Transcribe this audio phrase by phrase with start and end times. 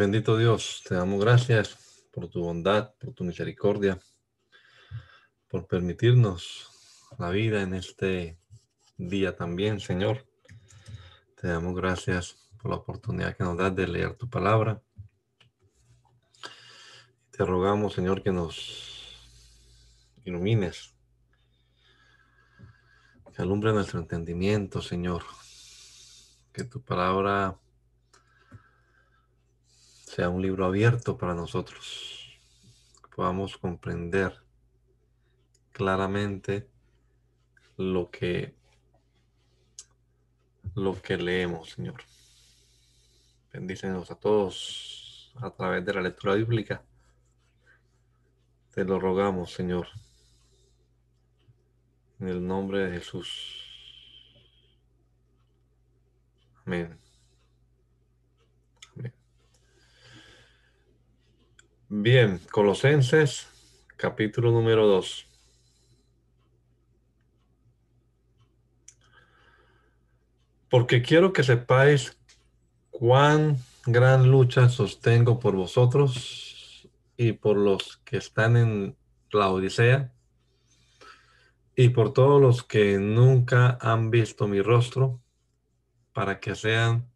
[0.00, 4.00] Bendito Dios, te damos gracias por tu bondad, por tu misericordia,
[5.46, 6.70] por permitirnos
[7.18, 8.38] la vida en este
[8.96, 10.26] día también, Señor.
[11.38, 14.80] Te damos gracias por la oportunidad que nos das de leer tu palabra.
[17.30, 19.20] Te rogamos, Señor, que nos
[20.24, 20.94] ilumines,
[23.36, 25.24] que alumbre nuestro entendimiento, Señor.
[26.54, 27.59] Que tu palabra
[30.10, 32.36] sea un libro abierto para nosotros,
[33.00, 34.42] que podamos comprender
[35.70, 36.68] claramente
[37.76, 38.52] lo que
[40.74, 42.02] lo que leemos, Señor.
[43.52, 46.82] Bendícenos a todos a través de la lectura bíblica.
[48.74, 49.86] Te lo rogamos, Señor.
[52.18, 53.64] En el nombre de Jesús.
[56.66, 56.99] Amén.
[61.92, 63.48] Bien, Colosenses,
[63.96, 65.26] capítulo número 2.
[70.68, 72.16] Porque quiero que sepáis
[72.90, 73.56] cuán
[73.86, 78.96] gran lucha sostengo por vosotros y por los que están en
[79.32, 80.12] la Odisea
[81.74, 85.20] y por todos los que nunca han visto mi rostro,
[86.12, 87.10] para que sean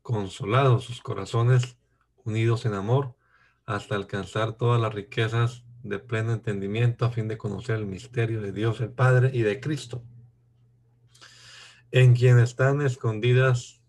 [0.00, 1.76] consolados sus corazones
[2.24, 3.17] unidos en amor
[3.68, 8.50] hasta alcanzar todas las riquezas de pleno entendimiento a fin de conocer el misterio de
[8.50, 10.02] Dios el Padre y de Cristo,
[11.90, 13.82] en quien están escondidas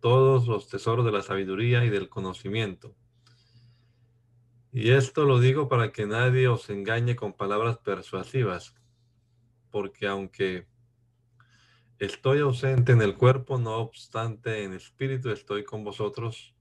[0.00, 2.94] todos los tesoros de la sabiduría y del conocimiento.
[4.72, 8.74] Y esto lo digo para que nadie os engañe con palabras persuasivas,
[9.70, 10.66] porque aunque
[11.98, 16.54] estoy ausente en el cuerpo, no obstante en espíritu estoy con vosotros,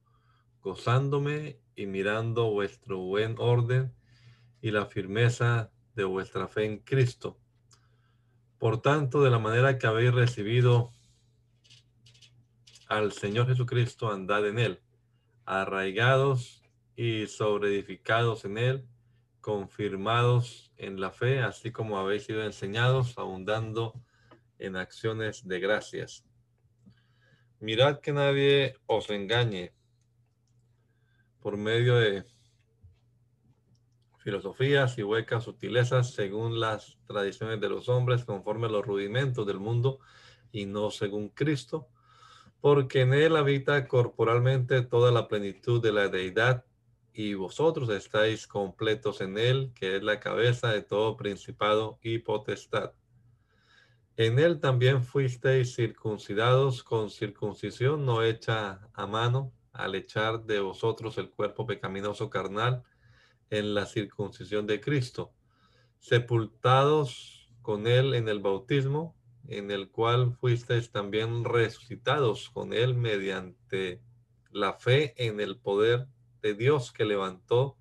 [0.61, 3.93] gozándome y mirando vuestro buen orden
[4.61, 7.37] y la firmeza de vuestra fe en Cristo.
[8.57, 10.91] Por tanto, de la manera que habéis recibido
[12.87, 14.81] al Señor Jesucristo, andad en él,
[15.45, 16.63] arraigados
[16.95, 18.87] y sobreedificados en él,
[19.41, 23.93] confirmados en la fe, así como habéis sido enseñados, abundando
[24.59, 26.23] en acciones de gracias.
[27.59, 29.73] Mirad que nadie os engañe
[31.43, 32.23] por medio de
[34.19, 39.59] filosofías y huecas sutilezas según las tradiciones de los hombres, conforme a los rudimentos del
[39.59, 39.99] mundo
[40.53, 41.89] y no según Cristo,
[42.61, 46.63] porque en él habita corporalmente toda la plenitud de la deidad
[47.11, 52.93] y vosotros estáis completos en él, que es la cabeza de todo principado y potestad.
[54.15, 61.17] En él también fuisteis circuncidados con circuncisión no hecha a mano al echar de vosotros
[61.17, 62.83] el cuerpo pecaminoso carnal
[63.49, 65.33] en la circuncisión de Cristo,
[65.99, 69.15] sepultados con él en el bautismo,
[69.47, 74.01] en el cual fuisteis también resucitados con él mediante
[74.51, 76.07] la fe en el poder
[76.41, 77.77] de Dios que levantó,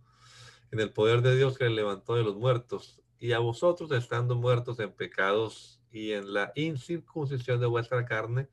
[0.71, 4.81] en el poder de Dios que levantó de los muertos, y a vosotros estando muertos
[4.81, 8.49] en pecados y en la incircuncisión de vuestra carne,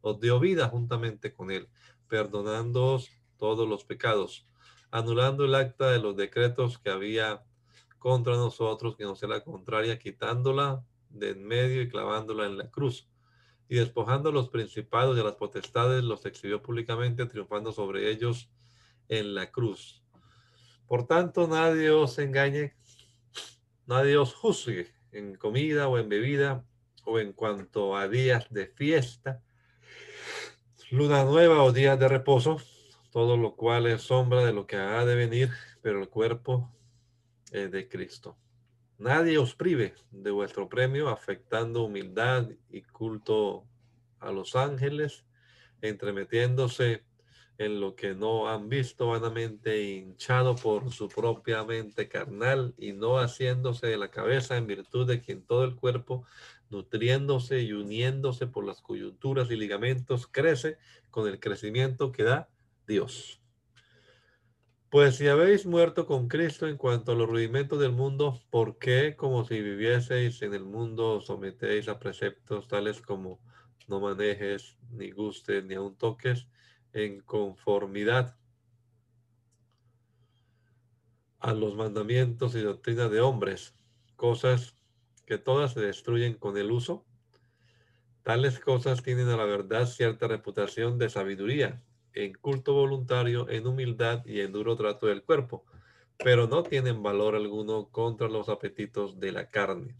[0.00, 1.68] os dio vida juntamente con él
[2.08, 4.46] perdonándoos todos los pecados,
[4.90, 7.44] anulando el acta de los decretos que había
[7.98, 12.70] contra nosotros, que no sea la contraria, quitándola de en medio y clavándola en la
[12.70, 13.08] cruz.
[13.68, 18.50] Y despojando a los principados y a las potestades, los exhibió públicamente, triunfando sobre ellos
[19.08, 20.02] en la cruz.
[20.86, 22.74] Por tanto, nadie os engañe,
[23.86, 26.64] nadie os juzgue en comida o en bebida,
[27.04, 29.42] o en cuanto a días de fiesta,
[30.90, 32.58] luna nueva o días de reposo,
[33.10, 35.50] todo lo cual es sombra de lo que ha de venir,
[35.82, 36.70] pero el cuerpo
[37.50, 38.36] es de Cristo.
[38.98, 43.64] Nadie os prive de vuestro premio, afectando humildad y culto
[44.20, 45.24] a los ángeles,
[45.80, 47.04] entremetiéndose
[47.58, 53.18] en lo que no han visto vanamente, hinchado por su propia mente carnal y no
[53.18, 56.24] haciéndose de la cabeza en virtud de quien todo el cuerpo,
[56.74, 60.76] nutriéndose y uniéndose por las coyunturas y ligamentos, crece
[61.10, 62.50] con el crecimiento que da
[62.86, 63.40] Dios.
[64.90, 69.16] Pues si habéis muerto con Cristo en cuanto a los rudimentos del mundo, ¿por qué,
[69.16, 73.40] como si vivieseis en el mundo, os sometéis a preceptos tales como
[73.88, 76.46] no manejes, ni gustes, ni aun toques?
[76.94, 78.38] en conformidad
[81.40, 83.76] a los mandamientos y doctrinas de hombres,
[84.16, 84.78] cosas
[85.26, 87.04] que todas se destruyen con el uso.
[88.22, 91.82] Tales cosas tienen a la verdad cierta reputación de sabiduría,
[92.12, 95.64] en culto voluntario, en humildad y en duro trato del cuerpo,
[96.18, 99.96] pero no tienen valor alguno contra los apetitos de la carne.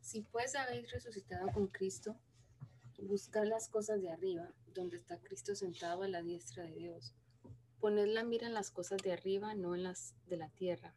[0.00, 2.16] Si pues habéis resucitado con Cristo,
[2.98, 7.14] Buscar las cosas de arriba, donde está Cristo sentado a la diestra de Dios.
[7.78, 10.94] Poned la mira en las cosas de arriba, no en las de la tierra,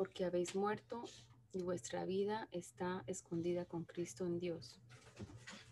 [0.00, 1.04] porque habéis muerto
[1.52, 4.80] y vuestra vida está escondida con Cristo en Dios.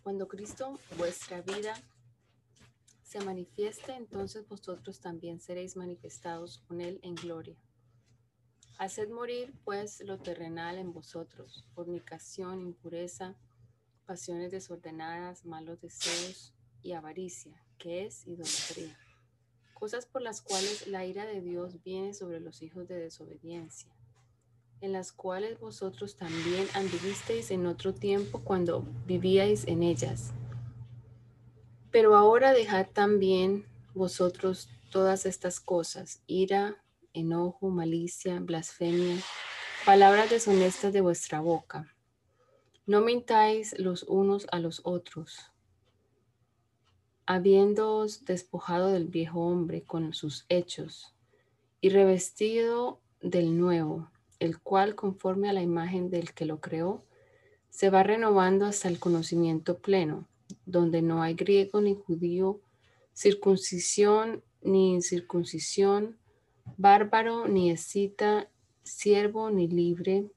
[0.03, 1.73] Cuando Cristo, vuestra vida,
[3.01, 7.57] se manifieste, entonces vosotros también seréis manifestados con Él en gloria.
[8.77, 13.35] Haced morir, pues, lo terrenal en vosotros, fornicación, impureza,
[14.05, 16.53] pasiones desordenadas, malos deseos
[16.83, 18.95] y avaricia, que es idolatría.
[19.73, 23.91] Cosas por las cuales la ira de Dios viene sobre los hijos de desobediencia,
[24.81, 30.31] en las cuales vosotros también anduvisteis en otro tiempo cuando vivíais en ellas.
[31.91, 36.83] Pero ahora dejad también vosotros todas estas cosas, ira,
[37.13, 39.17] enojo, malicia, blasfemia,
[39.85, 41.93] palabras deshonestas de vuestra boca
[42.89, 45.51] no mintáis los unos a los otros,
[47.27, 51.13] habiéndoos despojado del viejo hombre con sus hechos
[51.81, 54.09] y revestido del nuevo,
[54.39, 57.03] el cual conforme a la imagen del que lo creó,
[57.69, 60.27] se va renovando hasta el conocimiento pleno,
[60.65, 62.61] donde no hay griego ni judío,
[63.13, 66.17] circuncisión ni incircuncisión,
[66.77, 68.49] bárbaro ni escita,
[68.83, 70.29] siervo ni libre,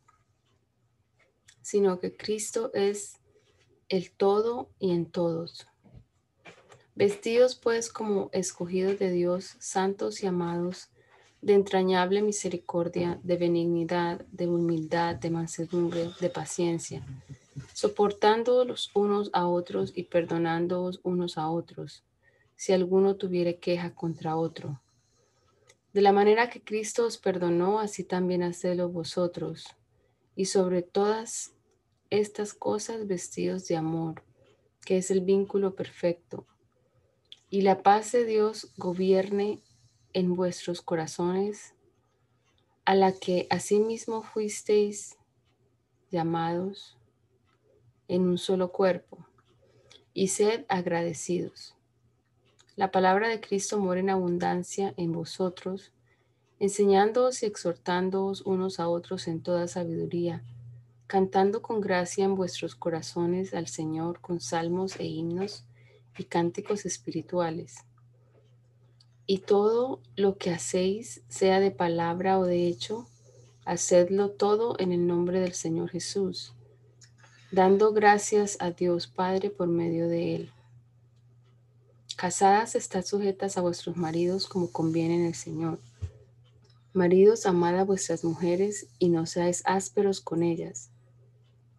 [1.62, 3.20] sino que Cristo es
[3.88, 5.66] el todo y en todos.
[6.94, 10.90] Vestidos pues como escogidos de Dios, santos y amados,
[11.42, 17.04] de entrañable misericordia, de benignidad, de humildad, de mansedumbre, de paciencia,
[17.74, 22.04] soportando los unos a otros y perdonándoos unos a otros,
[22.54, 24.80] si alguno tuviere queja contra otro.
[25.92, 29.66] De la manera que Cristo os perdonó, así también hacedlo vosotros
[30.36, 31.52] y sobre todas
[32.08, 34.22] estas cosas vestidos de amor,
[34.84, 36.46] que es el vínculo perfecto.
[37.50, 39.60] Y la paz de Dios gobierne
[40.12, 41.74] en vuestros corazones,
[42.84, 45.16] a la que asimismo fuisteis
[46.10, 46.98] llamados
[48.08, 49.26] en un solo cuerpo,
[50.12, 51.74] y sed agradecidos.
[52.76, 55.92] La palabra de Cristo mora en abundancia en vosotros,
[56.58, 60.42] enseñándoos y exhortándoos unos a otros en toda sabiduría,
[61.06, 65.64] cantando con gracia en vuestros corazones al Señor con salmos e himnos
[66.16, 67.84] y cánticos espirituales.
[69.26, 73.06] Y todo lo que hacéis, sea de palabra o de hecho,
[73.64, 76.52] hacedlo todo en el nombre del Señor Jesús,
[77.50, 80.50] dando gracias a Dios Padre por medio de Él.
[82.17, 85.79] Casadas, estad sujetas a vuestros maridos como conviene en el Señor
[86.94, 90.91] Maridos, amad a vuestras mujeres y no seáis ásperos con ellas.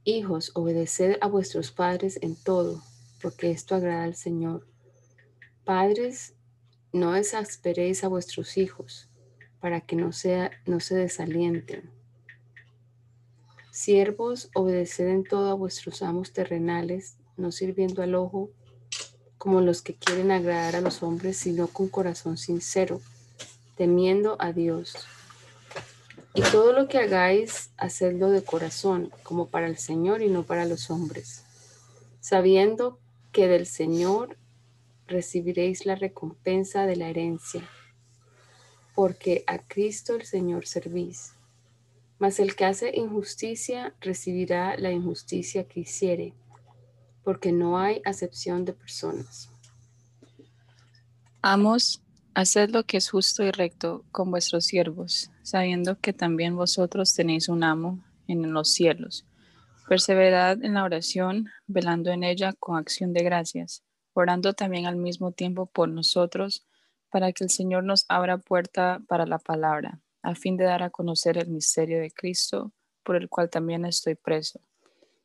[0.05, 2.81] Hijos, obedeced a vuestros padres en todo,
[3.21, 4.65] porque esto agrada al Señor.
[5.65, 6.33] Padres,
[6.93, 9.09] no exasperéis a vuestros hijos,
[9.59, 11.89] para que no, sea, no se desalienten.
[13.71, 18.49] Siervos, obedeced en todo a vuestros amos terrenales, no sirviendo al ojo
[19.37, 23.01] como los que quieren agradar a los hombres, sino con corazón sincero
[23.75, 24.95] temiendo a Dios.
[26.35, 30.65] Y todo lo que hagáis, hacedlo de corazón, como para el Señor y no para
[30.65, 31.43] los hombres,
[32.21, 32.99] sabiendo
[33.31, 34.37] que del Señor
[35.07, 37.67] recibiréis la recompensa de la herencia,
[38.95, 41.33] porque a Cristo el Señor servís.
[42.19, 46.33] Mas el que hace injusticia recibirá la injusticia que hiciere,
[47.23, 49.49] porque no hay acepción de personas.
[51.41, 52.03] Amos
[52.35, 57.47] Haced lo que es justo y recto con vuestros siervos, sabiendo que también vosotros tenéis
[57.47, 59.23] un amo en los cielos.
[59.87, 63.83] Perseverad en la oración, velando en ella con acción de gracias,
[64.13, 66.65] orando también al mismo tiempo por nosotros,
[67.09, 70.89] para que el Señor nos abra puerta para la palabra, a fin de dar a
[70.89, 72.71] conocer el misterio de Cristo,
[73.03, 74.61] por el cual también estoy preso,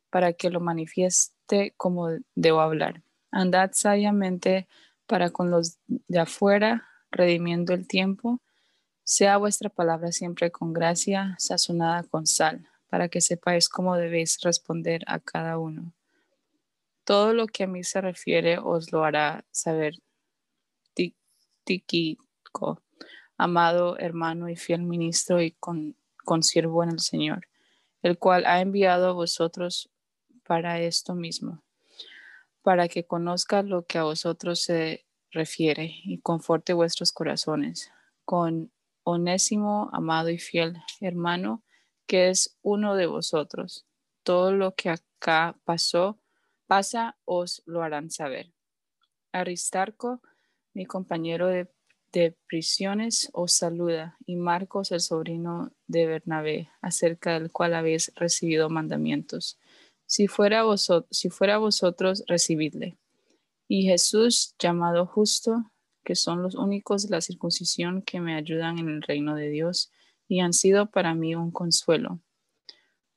[0.09, 3.01] para que lo manifieste como debo hablar.
[3.31, 4.67] Andad sabiamente
[5.07, 8.39] para con los de afuera, redimiendo el tiempo.
[9.03, 15.03] Sea vuestra palabra siempre con gracia, sazonada con sal, para que sepáis cómo debéis responder
[15.07, 15.93] a cada uno.
[17.09, 19.95] Todo lo que a mí se refiere os lo hará saber
[21.63, 22.83] Tíquico,
[23.35, 27.47] amado hermano y fiel ministro y con, consiervo en el Señor,
[28.03, 29.89] el cual ha enviado a vosotros
[30.45, 31.63] para esto mismo,
[32.61, 37.91] para que conozca lo que a vosotros se refiere y conforte vuestros corazones.
[38.23, 41.63] Con Onésimo, amado y fiel hermano,
[42.05, 43.87] que es uno de vosotros.
[44.21, 46.18] Todo lo que acá pasó,
[46.69, 48.53] pasa, os lo harán saber.
[49.31, 50.21] Aristarco,
[50.75, 51.67] mi compañero de,
[52.47, 59.59] prisiones, os saluda, y Marcos, el sobrino de Bernabé, acerca del cual habéis recibido mandamientos.
[60.05, 62.99] Si fuera, vosotros, recibidle.
[63.67, 65.71] Y Jesús, llamado justo,
[66.03, 69.91] que son los únicos de la circuncisión que me ayudan en el reino de Dios
[70.27, 72.19] y han sido para mí un consuelo.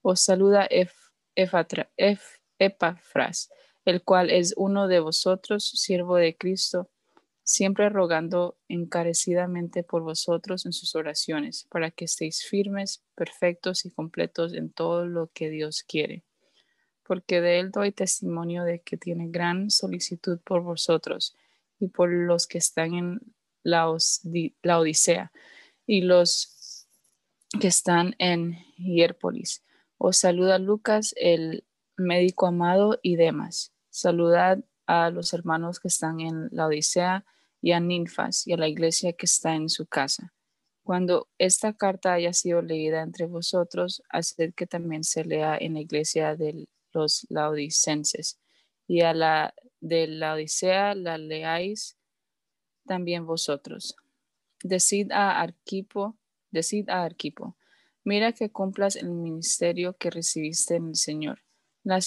[0.00, 0.66] Os saluda
[2.64, 3.50] Epafras,
[3.85, 6.90] el cual es uno de vosotros, siervo de Cristo,
[7.45, 14.54] siempre rogando encarecidamente por vosotros en sus oraciones, para que estéis firmes, perfectos y completos
[14.54, 16.25] en todo lo que Dios quiere.
[17.02, 21.37] Porque de él doy testimonio de que tiene gran solicitud por vosotros
[21.81, 23.21] y por los que están en
[23.64, 25.33] la, Odisea
[25.87, 26.87] y los
[27.61, 29.64] que están en Hierpolis.
[29.99, 31.64] Os saluda Lucas, el
[32.04, 33.73] médico amado, y demás.
[33.90, 37.25] Saludad a los hermanos que están en la Odisea
[37.61, 40.32] y a Ninfas y a la iglesia que está en su casa.
[40.82, 45.80] Cuando esta carta haya sido leída entre vosotros, haced que también se lea en la
[45.80, 48.40] iglesia de los laodicenses
[48.87, 51.97] y a la de la Odisea la leáis
[52.87, 53.97] también vosotros.
[54.62, 56.18] Decid a Arquipo,
[56.50, 57.56] decid a Arquipo,
[58.04, 61.42] mira que cumplas el ministerio que recibiste en el Señor.
[61.84, 61.98] La,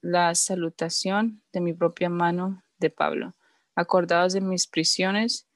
[0.00, 3.34] la salutación de mi propia mano de Pablo
[3.80, 5.48] acordados de mis prisiones,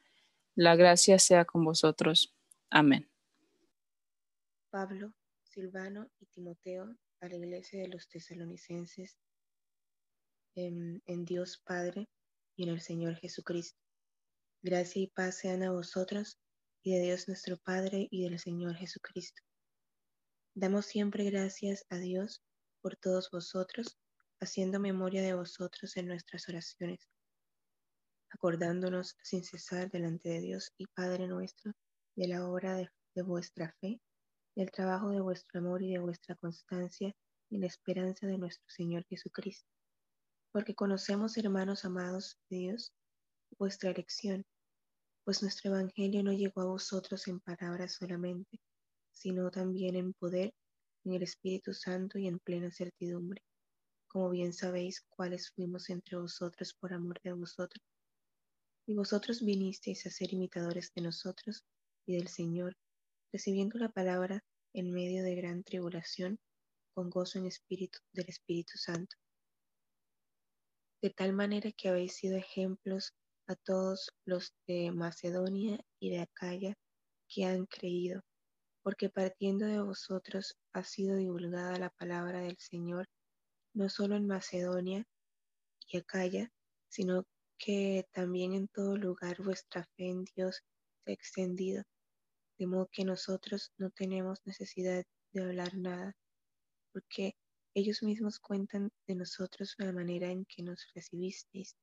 [0.55, 2.35] la gracia sea con vosotros.
[2.71, 3.11] Amén.
[4.71, 5.13] Pablo,
[5.43, 9.19] Silvano y Timoteo a la iglesia de los tesalonicenses
[10.55, 12.09] en, en Dios Padre
[12.57, 13.79] y en el Señor Jesucristo.
[14.63, 16.39] Gracia y paz sean a vosotros
[16.83, 19.43] y de Dios nuestro Padre y del Señor Jesucristo.
[20.55, 22.43] Damos siempre gracias a Dios
[22.85, 23.97] por todos vosotros,
[24.41, 27.09] haciendo memoria de vosotros en nuestras oraciones
[28.35, 31.73] acordándonos sin cesar delante de Dios y Padre nuestro
[32.17, 34.01] de la obra de, vuestra fe,
[34.57, 37.15] del trabajo de vuestro amor y de vuestra constancia
[37.51, 39.71] en la esperanza de nuestro Señor Jesucristo.
[40.53, 42.93] Porque conocemos, hermanos amados de Dios,
[43.57, 44.45] vuestra elección,
[45.25, 48.61] pues nuestro Evangelio no llegó a vosotros en palabras solamente,
[49.13, 50.53] sino también en poder,
[51.05, 53.43] en el Espíritu Santo y en plena certidumbre,
[54.09, 57.83] como bien sabéis cuáles fuimos entre vosotros por amor de vosotros
[58.87, 61.65] y vosotros vinisteis a ser imitadores de nosotros
[62.07, 62.77] y del Señor,
[63.33, 64.45] recibiendo la palabra
[64.75, 66.39] en medio de gran tribulación,
[66.95, 69.17] con gozo en espíritu del Espíritu Santo.
[71.03, 73.13] De tal manera que habéis sido ejemplos
[73.47, 76.75] a todos los de Macedonia y de Acaya
[77.29, 78.23] que han creído,
[78.83, 83.09] porque partiendo de vosotros ha sido divulgada la palabra del Señor,
[83.75, 85.07] no solo en Macedonia
[85.87, 86.53] y Acaya,
[86.89, 87.25] sino
[87.59, 90.63] que también en todo lugar vuestra fe en Dios
[91.05, 91.85] se ha extendido,
[92.59, 96.17] de modo que nosotros no tenemos necesidad de hablar nada,
[96.93, 97.37] porque
[97.75, 101.77] ellos mismos cuentan de nosotros la manera en que nos recibisteis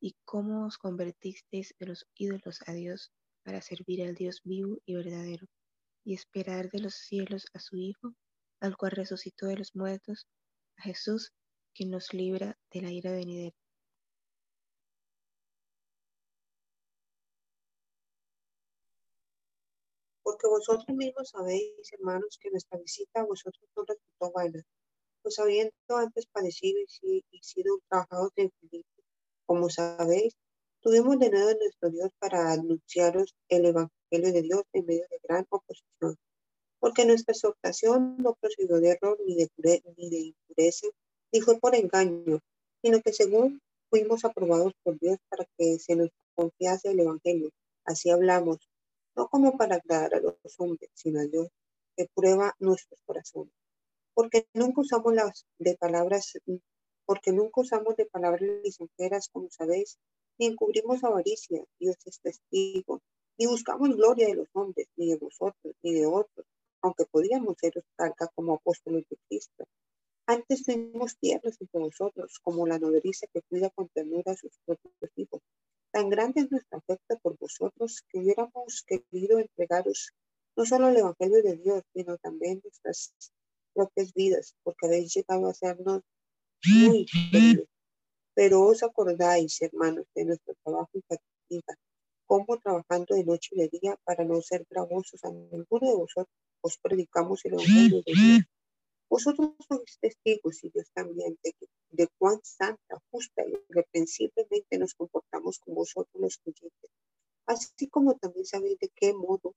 [0.00, 3.10] y cómo os convertisteis de los ídolos a Dios
[3.42, 5.46] para servir al Dios vivo y verdadero,
[6.04, 8.14] y esperar de los cielos a su Hijo,
[8.60, 10.26] al cual resucitó de los muertos,
[10.76, 11.32] a Jesús,
[11.74, 13.56] quien nos libra de la ira venidera.
[20.28, 24.62] porque vosotros mismos sabéis, hermanos, que nuestra visita a vosotros no resultó buena,
[25.22, 29.02] pues habiendo antes padecido y, sido trabajados en Filipe,
[29.46, 30.36] como sabéis,
[30.82, 35.46] tuvimos de nuevo nuestro Dios para anunciaros el Evangelio de Dios en medio de gran
[35.48, 36.14] oposición,
[36.80, 40.86] porque nuestra exhortación no procedió de error ni de, impureza,
[41.32, 42.40] ni fue por engaño,
[42.82, 47.50] sino que según fuimos aprobados por Dios para que se nos confiase el Evangelio.
[47.84, 48.58] Así hablamos,
[49.16, 51.48] no como para agradar a los hombres, sino a Dios,
[51.96, 53.52] que prueba nuestros corazones.
[54.14, 56.32] Porque nunca usamos las de palabras,
[57.06, 59.98] porque nunca usamos de palabras lisonjeras, como sabéis,
[60.38, 63.00] ni encubrimos avaricia, Dios es testigo,
[63.38, 66.46] ni buscamos gloria de los hombres, ni de vosotros, ni de otros,
[66.82, 69.64] aunque podríamos ser carga como apóstoles de Cristo.
[70.26, 75.12] Antes fuimos tiernos entre vosotros, como la nodriza que cuida con ternura a sus propios
[75.16, 75.40] hijos.
[75.90, 80.12] Tan grande es nuestra afecto por vosotros que hubiéramos querido entregaros
[80.58, 83.14] no solo el Evangelio de Dios, sino también nuestras
[83.72, 86.02] propias vidas, porque habéis llegado a sernos
[86.66, 87.68] muy queridos.
[88.34, 91.78] Pero os acordáis, hermanos, de nuestro trabajo y fatiga,
[92.26, 96.34] como trabajando de noche y de día para no ser gravosos a ninguno de vosotros,
[96.60, 98.44] os predicamos el Evangelio de Dios
[99.10, 101.54] vosotros sois testigos y Dios también de,
[101.90, 106.90] de cuán santa, justa y irreprensiblemente nos comportamos con vosotros los creyentes.
[107.46, 109.54] Así como también sabéis de qué modo,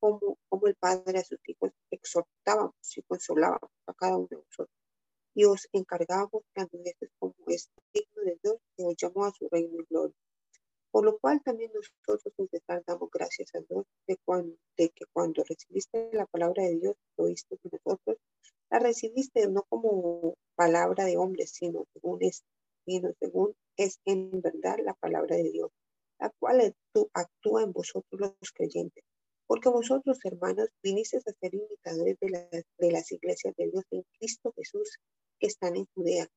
[0.00, 4.76] como, como el Padre a sus hijos exhortábamos y consolábamos a cada uno de vosotros.
[5.34, 9.48] Y os encargábamos que anduvieses como es digno de Dios que os llamó a su
[9.48, 10.16] reino y gloria.
[10.90, 16.10] Por lo cual también nosotros nos damos gracias a Dios de, cuando, que cuando recibiste
[16.12, 18.18] la palabra de Dios, lo oíste con nosotros
[18.70, 22.44] la recibiste no como palabra de hombre, sino según es,
[22.86, 25.70] sino según es en verdad la palabra de Dios,
[26.20, 26.74] la cual
[27.12, 29.04] actúa en vosotros los creyentes.
[29.48, 34.52] Porque vosotros, hermanos, vinisteis a ser imitadores de, de las iglesias de Dios en Cristo
[34.56, 34.98] Jesús
[35.40, 36.28] que están en Judea,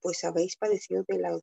[0.00, 1.38] pues habéis padecido de, la,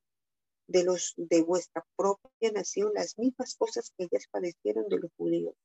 [0.72, 5.56] de los de vuestra propia nación las mismas cosas que ellas padecieron de los judíos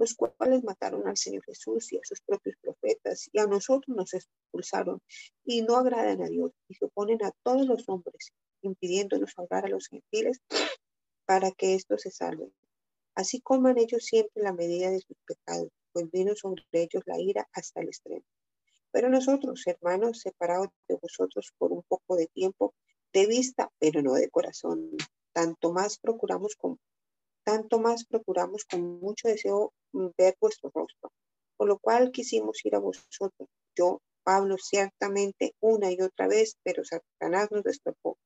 [0.00, 4.14] los cuales mataron al Señor Jesús y a sus propios profetas, y a nosotros nos
[4.14, 5.02] expulsaron,
[5.44, 9.68] y no agradan a Dios, y se oponen a todos los hombres, impidiéndonos hablar a
[9.68, 10.40] los gentiles
[11.26, 12.50] para que éstos se salven.
[13.14, 17.46] Así coman ellos siempre la medida de sus pecados, pues vino sobre ellos la ira
[17.52, 18.24] hasta el extremo.
[18.92, 22.74] Pero nosotros, hermanos, separados de vosotros por un poco de tiempo,
[23.12, 24.90] de vista, pero no de corazón,
[25.32, 26.78] tanto más procuramos con,
[27.44, 31.10] tanto más procuramos con mucho deseo ver vuestro rostro,
[31.56, 33.48] por lo cual quisimos ir a vosotros.
[33.76, 38.18] Yo, Pablo, ciertamente una y otra vez, pero Satanás nos destapó.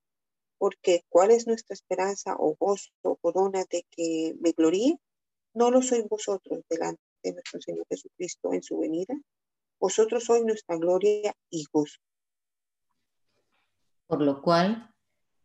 [0.58, 4.98] Porque, ¿cuál es nuestra esperanza o gozo o corona de que me gloríe?
[5.52, 9.14] No lo sois vosotros delante de nuestro Señor Jesucristo en su venida.
[9.80, 11.98] Vosotros sois nuestra gloria y gozo.
[14.06, 14.90] Por lo cual,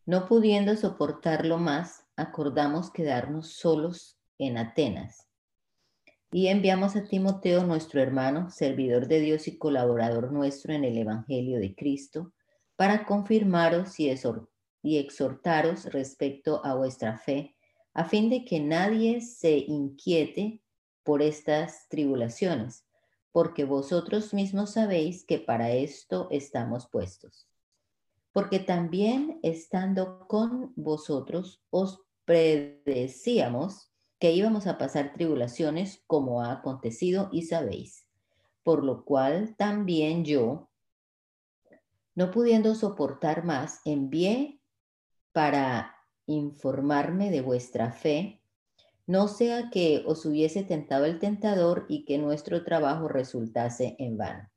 [0.05, 5.27] no pudiendo soportarlo más, acordamos quedarnos solos en Atenas.
[6.31, 11.59] Y enviamos a Timoteo, nuestro hermano, servidor de Dios y colaborador nuestro en el Evangelio
[11.59, 12.33] de Cristo,
[12.75, 14.13] para confirmaros y,
[14.83, 17.55] y exhortaros respecto a vuestra fe,
[17.93, 20.61] a fin de que nadie se inquiete
[21.03, 22.85] por estas tribulaciones,
[23.31, 27.48] porque vosotros mismos sabéis que para esto estamos puestos.
[28.31, 37.29] Porque también estando con vosotros os predecíamos que íbamos a pasar tribulaciones como ha acontecido
[37.31, 38.05] y sabéis.
[38.63, 40.69] Por lo cual también yo,
[42.13, 44.61] no pudiendo soportar más, envié
[45.31, 48.43] para informarme de vuestra fe,
[49.07, 54.47] no sea que os hubiese tentado el tentador y que nuestro trabajo resultase en vano.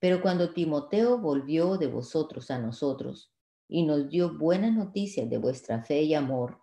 [0.00, 3.32] Pero cuando Timoteo volvió de vosotros a nosotros
[3.68, 6.58] y nos dio buenas noticias de vuestra fe y amor,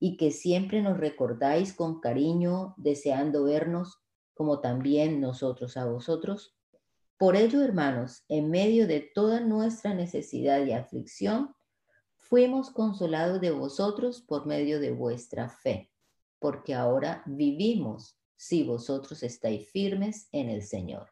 [0.00, 3.98] y que siempre nos recordáis con cariño, deseando vernos,
[4.34, 6.56] como también nosotros a vosotros.
[7.16, 11.54] Por ello, hermanos, en medio de toda nuestra necesidad y aflicción,
[12.16, 15.92] fuimos consolados de vosotros por medio de vuestra fe,
[16.38, 21.10] porque ahora vivimos si vosotros estáis firmes en el Señor.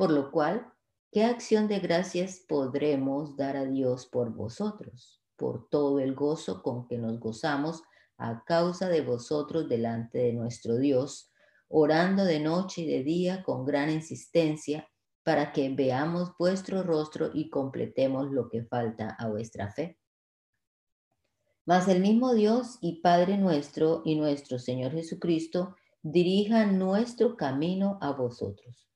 [0.00, 0.72] Por lo cual,
[1.12, 5.20] ¿qué acción de gracias podremos dar a Dios por vosotros?
[5.40, 7.82] por todo el gozo con que nos gozamos
[8.18, 11.30] a causa de vosotros delante de nuestro Dios,
[11.68, 14.86] orando de noche y de día con gran insistencia,
[15.22, 19.98] para que veamos vuestro rostro y completemos lo que falta a vuestra fe.
[21.64, 28.12] Mas el mismo Dios y Padre nuestro y nuestro Señor Jesucristo dirija nuestro camino a
[28.12, 28.89] vosotros.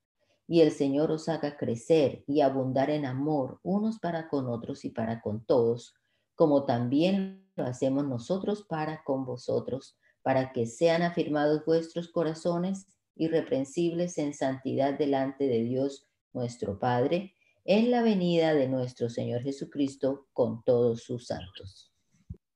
[0.47, 4.91] Y el Señor os haga crecer y abundar en amor unos para con otros y
[4.91, 5.95] para con todos
[6.35, 14.19] como también lo hacemos nosotros para con vosotros, para que sean afirmados vuestros corazones irreprensibles
[14.19, 20.63] en santidad delante de Dios nuestro Padre, en la venida de nuestro Señor Jesucristo con
[20.65, 21.93] todos sus santos.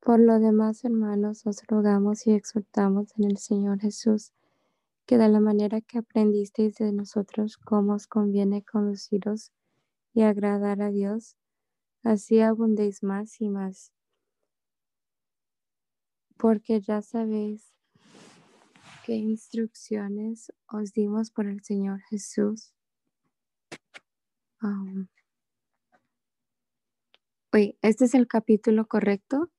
[0.00, 4.32] Por lo demás, hermanos, os rogamos y exhortamos en el Señor Jesús,
[5.08, 9.52] que de la manera que aprendisteis de nosotros cómo os conviene conduciros
[10.12, 11.34] y agradar a Dios,
[12.02, 13.90] así abundéis más y más.
[16.36, 17.72] Porque ya sabéis
[19.06, 22.74] qué instrucciones os dimos por el Señor Jesús.
[24.62, 25.08] Um,
[27.54, 29.50] Oye, ¿este es el capítulo correcto?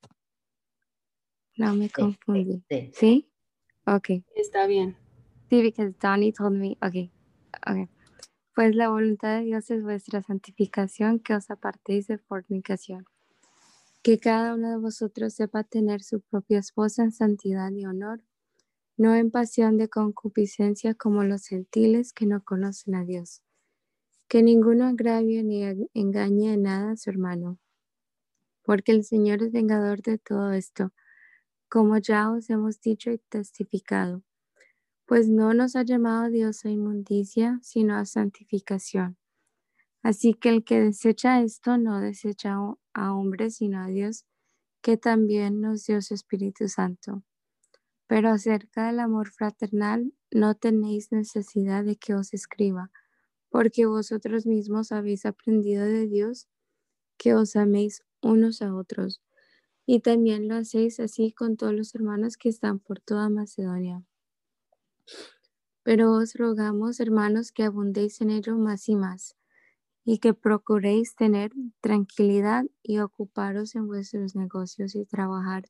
[1.58, 2.64] No me confundí.
[2.70, 2.92] Sí.
[2.94, 3.32] ¿Sí?
[3.88, 4.10] Ok.
[4.36, 5.09] Está bien.
[5.50, 6.78] Sí, because Donnie told me.
[6.82, 7.10] Ok.
[7.68, 7.90] Ok.
[8.54, 13.06] Pues la voluntad de Dios es vuestra santificación, que os apartéis de fornicación.
[14.04, 18.22] Que cada uno de vosotros sepa tener su propia esposa en santidad y honor,
[18.96, 23.42] no en pasión de concupiscencia como los gentiles que no conocen a Dios.
[24.28, 27.58] Que ninguno agravie ni engañe en nada a su hermano,
[28.62, 30.94] porque el Señor es vengador de todo esto,
[31.70, 34.22] como ya os hemos dicho y testificado.
[35.10, 39.17] Pues no nos ha llamado Dios a inmundicia, sino a santificación.
[40.04, 42.56] Así que el que desecha esto no desecha
[42.93, 44.28] a hombres, sino a Dios,
[44.84, 47.24] que también nos dio su Espíritu Santo.
[48.06, 52.91] Pero acerca del amor fraternal, no tenéis necesidad de que os escriba,
[53.50, 56.48] porque vosotros mismos habéis aprendido de Dios
[57.17, 59.24] que os améis unos a otros.
[59.88, 64.04] Y también lo hacéis así con todos los hermanos que están por toda Macedonia.
[65.84, 69.36] Pero os rogamos, hermanos, que abundéis en ello más y más,
[70.04, 75.69] y que procuréis tener tranquilidad y ocuparos en vuestros negocios y trabajar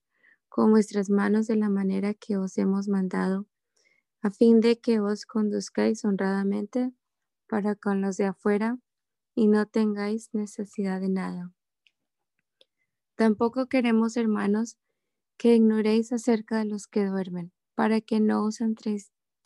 [0.49, 3.45] con vuestras manos de la manera que os hemos mandado,
[4.21, 6.91] a fin de que os conduzcáis honradamente
[7.47, 8.77] para con los de afuera
[9.35, 11.53] y no tengáis necesidad de nada.
[13.15, 14.77] Tampoco queremos, hermanos,
[15.37, 18.61] que ignoréis acerca de los que duermen, para que no os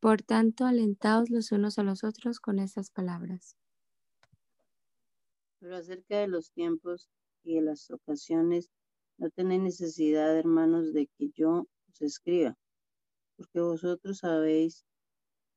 [0.00, 3.54] Por tanto, alentaos los unos a los otros con estas palabras.
[5.58, 7.10] Pero acerca de los tiempos
[7.44, 8.70] y de las ocasiones,
[9.18, 12.56] no tenéis necesidad, hermanos, de que yo os escriba,
[13.36, 14.86] porque vosotros sabéis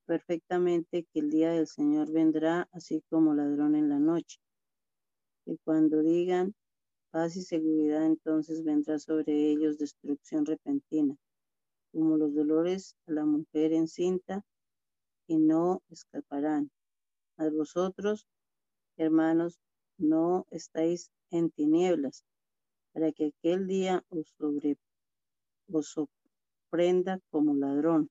[0.06, 4.40] perfectamente que el día del Señor vendrá así como ladrón en la noche.
[5.46, 6.54] Y cuando digan
[7.12, 11.16] paz y seguridad, entonces vendrá sobre ellos destrucción repentina,
[11.94, 14.44] como los dolores a la mujer encinta,
[15.28, 16.72] y no escaparán.
[17.38, 18.28] Mas vosotros,
[18.98, 19.60] hermanos,
[19.98, 22.26] no estáis en tinieblas,
[22.94, 24.78] para que aquel día os, sobre,
[25.72, 28.10] os sorprenda como ladrón.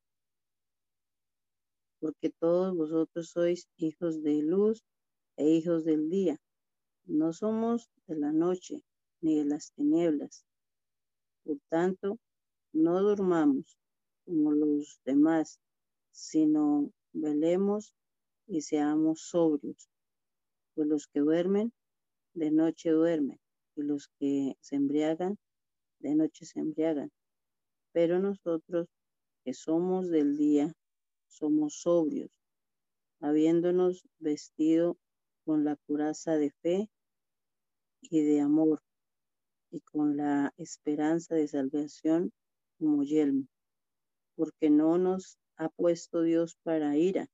[2.01, 4.83] Porque todos vosotros sois hijos de luz
[5.37, 6.40] e hijos del día.
[7.05, 8.83] No somos de la noche
[9.21, 10.45] ni de las tinieblas.
[11.45, 12.18] Por tanto,
[12.73, 13.79] no durmamos
[14.25, 15.61] como los demás,
[16.11, 17.95] sino velemos
[18.47, 19.89] y seamos sobrios.
[20.75, 21.73] Pues los que duermen,
[22.35, 23.39] de noche duermen,
[23.77, 25.39] y los que se embriagan,
[25.99, 27.11] de noche se embriagan.
[27.93, 28.89] Pero nosotros,
[29.45, 30.73] que somos del día,
[31.29, 32.31] somos sobrios,
[33.21, 34.97] habiéndonos vestido
[35.45, 36.91] con la coraza de fe
[38.01, 38.83] y de amor,
[39.71, 42.33] y con la esperanza de salvación
[42.83, 43.47] como yelmo,
[44.35, 47.29] porque no nos ha puesto Dios para ira,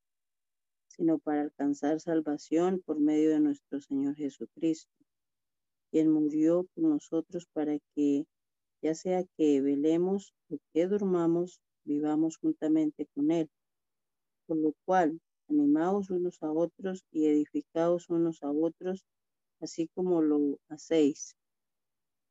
[0.88, 4.92] sino para alcanzar salvación por medio de nuestro Señor Jesucristo,
[5.90, 8.26] quien murió por nosotros para que,
[8.82, 13.48] ya sea que velemos o que durmamos, vivamos juntamente con Él.
[14.46, 19.02] Por lo cual, animaos unos a otros y edificaos unos a otros,
[19.60, 21.34] así como lo hacéis.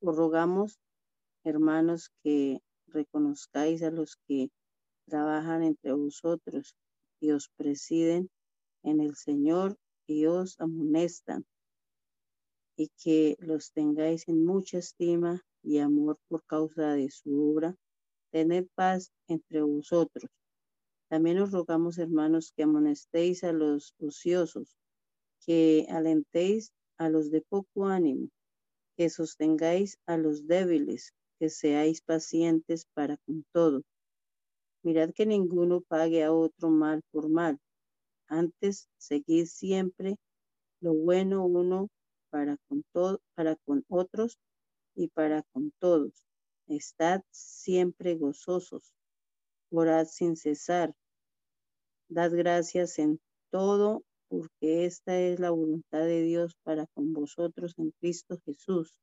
[0.02, 0.78] Os rogamos,
[1.44, 4.50] hermanos, que reconozcáis a los que
[5.08, 6.76] trabajan entre vosotros
[7.20, 8.30] y os presiden
[8.84, 11.46] en el Señor y os amonestan,
[12.78, 17.76] y que los tengáis en mucha estima y amor por causa de su obra,
[18.32, 20.30] tened paz entre vosotros.
[21.10, 24.78] También os rogamos, hermanos, que amonestéis a los ociosos,
[25.46, 28.30] que alentéis a los de poco ánimo,
[28.96, 33.84] que sostengáis a los débiles, que seáis pacientes para con todo.
[34.84, 37.60] Mirad que ninguno pague a otro mal por mal.
[38.28, 40.18] Antes, seguid siempre
[40.82, 41.90] lo bueno uno
[42.30, 44.38] para con, todo, para con otros
[44.96, 46.26] y para con todos.
[46.68, 48.94] Estad siempre gozosos.
[49.72, 50.94] Orad sin cesar.
[52.10, 53.20] Dad gracias en
[53.50, 58.98] todo porque esta es la voluntad de Dios para con vosotros en Cristo Jesús.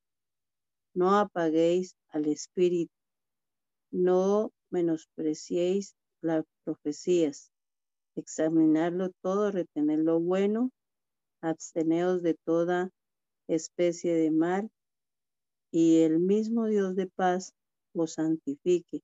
[0.95, 2.93] No apaguéis al Espíritu,
[3.91, 7.51] no menospreciéis las profecías,
[8.15, 10.71] examinarlo todo, retener lo bueno,
[11.41, 12.91] absteneos de toda
[13.49, 14.71] especie de mal,
[15.69, 17.51] y el mismo Dios de paz
[17.93, 19.01] os santifique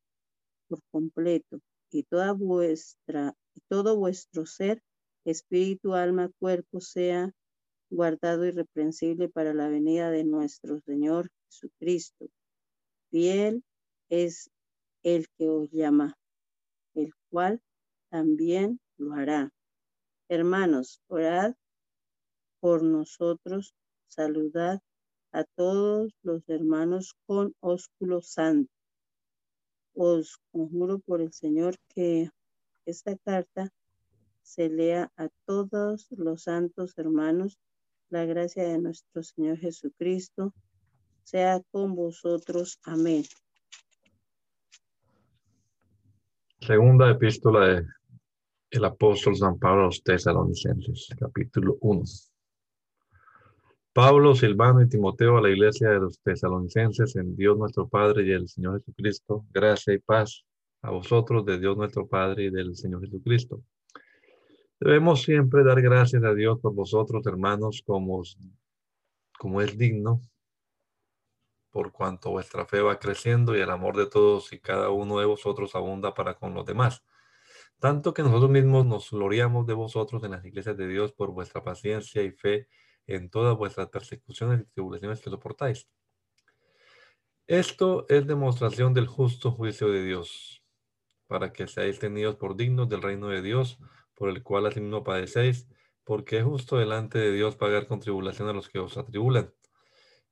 [0.69, 1.59] por completo,
[1.91, 4.81] y toda vuestra, y todo vuestro ser
[5.25, 7.33] espíritu, alma, cuerpo sea
[7.91, 12.29] guardado irreprensible para la venida de nuestro Señor Jesucristo.
[13.09, 13.63] Fiel
[14.09, 14.49] es
[15.03, 16.17] el que os llama,
[16.95, 17.61] el cual
[18.09, 19.51] también lo hará.
[20.29, 21.53] Hermanos, orad
[22.61, 23.75] por nosotros,
[24.07, 24.79] saludad
[25.33, 28.71] a todos los hermanos con ósculo santo.
[29.93, 32.29] Os conjuro por el Señor que
[32.85, 33.69] esta carta
[34.41, 37.59] se lea a todos los santos hermanos.
[38.11, 40.53] La gracia de nuestro Señor Jesucristo
[41.23, 42.77] sea con vosotros.
[42.83, 43.23] Amén.
[46.59, 47.85] Segunda epístola de
[48.71, 52.03] el apóstol San Pablo a los tesalonicenses, capítulo 1.
[53.93, 58.31] Pablo, Silvano y Timoteo a la iglesia de los tesalonicenses en Dios nuestro Padre y
[58.31, 60.43] el Señor Jesucristo, gracia y paz
[60.81, 63.61] a vosotros de Dios nuestro Padre y del Señor Jesucristo.
[64.81, 68.23] Debemos siempre dar gracias a Dios por vosotros, hermanos, como,
[69.37, 70.21] como es digno,
[71.69, 75.27] por cuanto vuestra fe va creciendo y el amor de todos y cada uno de
[75.27, 77.03] vosotros abunda para con los demás.
[77.77, 81.63] Tanto que nosotros mismos nos gloriamos de vosotros en las iglesias de Dios por vuestra
[81.63, 82.67] paciencia y fe
[83.05, 85.87] en todas vuestras persecuciones y tribulaciones que soportáis.
[87.45, 90.63] Esto es demostración del justo juicio de Dios,
[91.27, 93.77] para que seáis tenidos por dignos del reino de Dios,
[94.21, 95.67] por el cual asimismo padecéis,
[96.03, 99.51] porque es justo delante de Dios pagar con tribulación a los que os atribulan.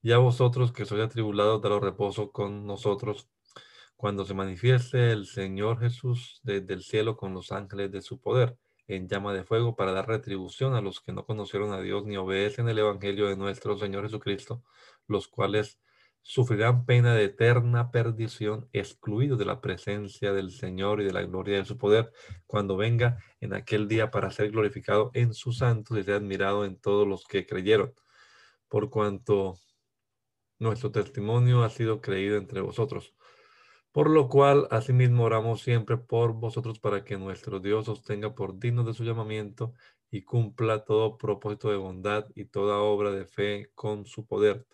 [0.04, 3.32] Y a vosotros que sois atribulados, daros reposo con nosotros
[3.95, 8.60] cuando se manifieste el Señor Jesús desde el cielo con los ángeles de su poder
[8.86, 12.15] en llama de fuego para dar retribución a los que no conocieron a Dios ni
[12.15, 14.62] obedecen el Evangelio de nuestro Señor Jesucristo,
[15.08, 15.80] los cuales
[16.22, 21.58] sufrirán pena de eterna perdición, excluidos de la presencia del Señor y de la gloria
[21.58, 22.12] de su poder,
[22.46, 26.80] cuando venga en aquel día para ser glorificado en sus santos y ser admirado en
[26.80, 27.94] todos los que creyeron,
[28.68, 29.58] por cuanto
[30.60, 33.16] nuestro testimonio ha sido creído entre vosotros.
[33.92, 38.60] Por lo cual, asimismo, oramos siempre por vosotros para que nuestro Dios os tenga por
[38.60, 39.74] digno de su llamamiento
[40.12, 44.68] y cumpla todo propósito de bondad y toda obra de fe con su poder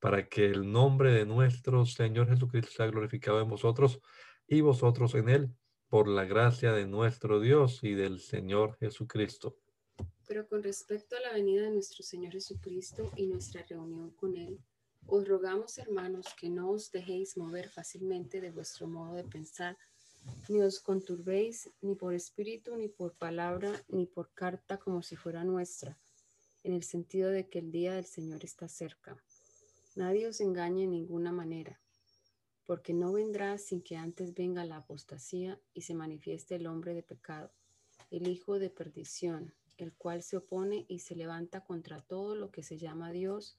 [0.00, 4.00] para que el nombre de nuestro Señor Jesucristo sea glorificado en vosotros
[4.46, 5.54] y vosotros en él,
[5.88, 9.56] por la gracia de nuestro Dios y del Señor Jesucristo.
[10.26, 14.60] Pero con respecto a la venida de nuestro Señor Jesucristo y nuestra reunión con Él,
[15.06, 19.76] os rogamos, hermanos, que no os dejéis mover fácilmente de vuestro modo de pensar,
[20.48, 25.42] ni os conturbéis ni por espíritu, ni por palabra, ni por carta como si fuera
[25.42, 25.98] nuestra,
[26.62, 29.20] en el sentido de que el día del Señor está cerca.
[29.96, 31.80] Nadie os engañe en ninguna manera,
[32.64, 37.02] porque no vendrá sin que antes venga la apostasía y se manifieste el hombre de
[37.02, 37.50] pecado,
[38.12, 42.62] el hijo de perdición, el cual se opone y se levanta contra todo lo que
[42.62, 43.58] se llama Dios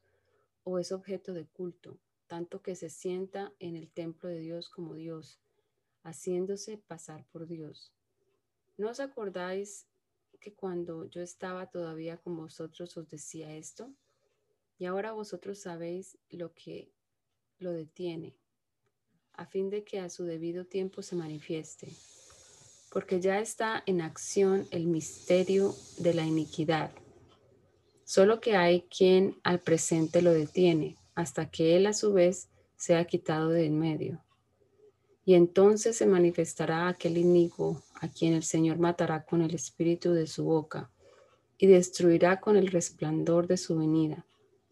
[0.64, 4.96] o es objeto de culto, tanto que se sienta en el templo de Dios como
[4.96, 5.42] Dios,
[6.04, 7.92] haciéndose pasar por Dios.
[8.78, 9.86] ¿No os acordáis
[10.40, 13.94] que cuando yo estaba todavía con vosotros os decía esto?
[14.82, 16.92] Y ahora vosotros sabéis lo que
[17.60, 18.36] lo detiene,
[19.34, 21.88] a fin de que a su debido tiempo se manifieste,
[22.92, 26.90] porque ya está en acción el misterio de la iniquidad.
[28.06, 33.06] Solo que hay quien al presente lo detiene, hasta que él a su vez sea
[33.06, 34.24] quitado de en medio.
[35.26, 40.26] Y entonces se manifestará aquel inicuo a quien el Señor matará con el espíritu de
[40.26, 40.90] su boca
[41.60, 44.26] y destruirá con el resplandor de su venida.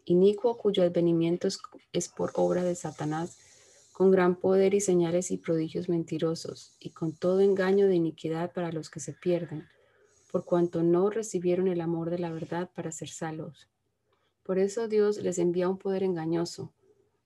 [0.04, 1.58] Inicuo cuyo advenimiento es,
[1.92, 3.38] es por obra de Satanás,
[3.92, 8.72] con gran poder y señales y prodigios mentirosos, y con todo engaño de iniquidad para
[8.72, 9.66] los que se pierden,
[10.30, 13.68] por cuanto no recibieron el amor de la verdad para ser salvos.
[14.42, 16.72] Por eso Dios les envía un poder engañoso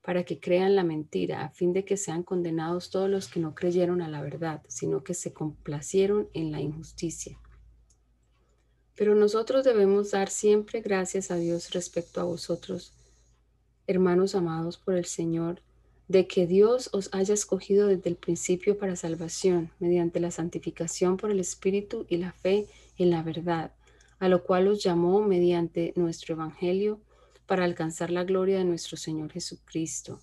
[0.02, 3.54] para que crean la mentira, a fin de que sean condenados todos los que no
[3.54, 7.40] creyeron a la verdad, sino que se complacieron en la injusticia.
[8.96, 12.92] Pero nosotros debemos dar siempre gracias a Dios respecto a vosotros,
[13.86, 15.60] hermanos amados por el Señor,
[16.08, 21.30] de que Dios os haya escogido desde el principio para salvación, mediante la santificación por
[21.30, 22.66] el Espíritu y la fe
[22.98, 23.72] en la verdad,
[24.18, 27.00] a lo cual os llamó mediante nuestro Evangelio
[27.46, 30.20] para alcanzar la gloria de nuestro Señor Jesucristo.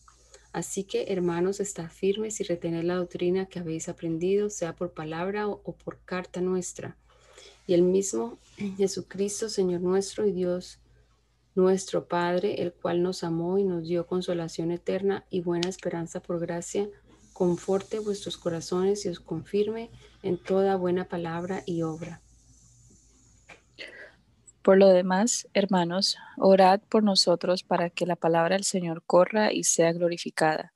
[0.53, 5.47] Así que, hermanos, estad firmes y retened la doctrina que habéis aprendido, sea por palabra
[5.47, 6.97] o, por carta nuestra.
[7.71, 8.37] Y el mismo
[8.75, 10.79] Jesucristo, Señor nuestro y Dios
[11.55, 16.41] nuestro Padre, el cual nos amó y nos dio consolación eterna y buena esperanza por
[16.41, 16.89] gracia,
[17.31, 19.89] conforte vuestros corazones y os confirme
[20.21, 22.19] en toda buena palabra y obra.
[24.61, 29.63] Por lo demás, hermanos, orad por nosotros para que la palabra del Señor corra y
[29.63, 30.73] sea glorificada,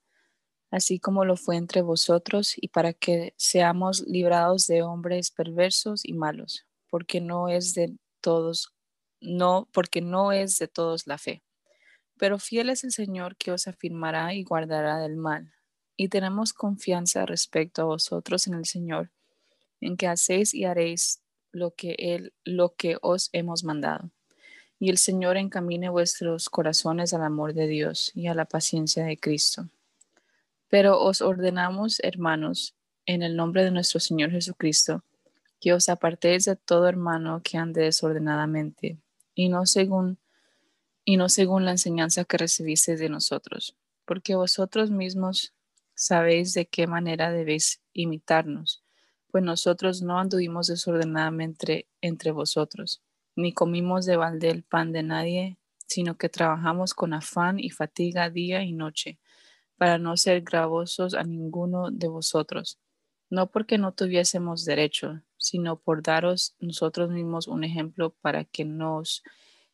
[0.71, 6.13] así como lo fue entre vosotros, y para que seamos librados de hombres perversos y
[6.13, 6.64] malos,
[6.95, 8.73] porque no es de todos,
[9.19, 11.43] no, porque no es de todos la fe.
[12.17, 15.51] Pero fiel es el Señor que os afirmará y guardará del mal.
[15.97, 19.11] Y tenemos confianza respecto a vosotros en el Señor,
[19.81, 24.09] en que hacéis y haréis lo que él lo que os hemos mandado.
[24.79, 29.17] Y el Señor encamine vuestros corazones al amor de Dios y a la paciencia de
[29.17, 29.69] Cristo.
[30.69, 32.73] Pero os ordenamos, hermanos,
[33.05, 35.03] en el nombre de nuestro Señor Jesucristo,
[35.59, 38.99] que os apartéis de todo hermano que ande desordenadamente,
[39.33, 40.19] y no según
[41.07, 45.53] y no según la enseñanza que recibiste de nosotros, porque vosotros mismos
[45.93, 48.85] sabéis de qué manera debéis imitarnos
[49.35, 53.03] pues nosotros no anduvimos desordenadamente entre vosotros,
[53.35, 58.63] ni comimos de balde pan de nadie, sino que trabajamos con afán y fatiga día
[58.63, 59.19] y noche,
[59.75, 62.79] para no ser gravosos a ninguno de vosotros,
[63.29, 69.23] no porque no tuviésemos derecho, sino por daros nosotros mismos un ejemplo para que nos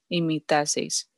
[0.09, 1.09] imitaseis.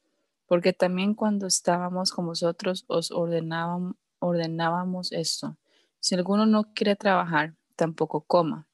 [0.45, 5.57] Porque también cuando estábamos con vosotros os ordenábamos, ordenábamos esto.
[5.99, 8.67] Si alguno no quiere trabajar, tampoco coma,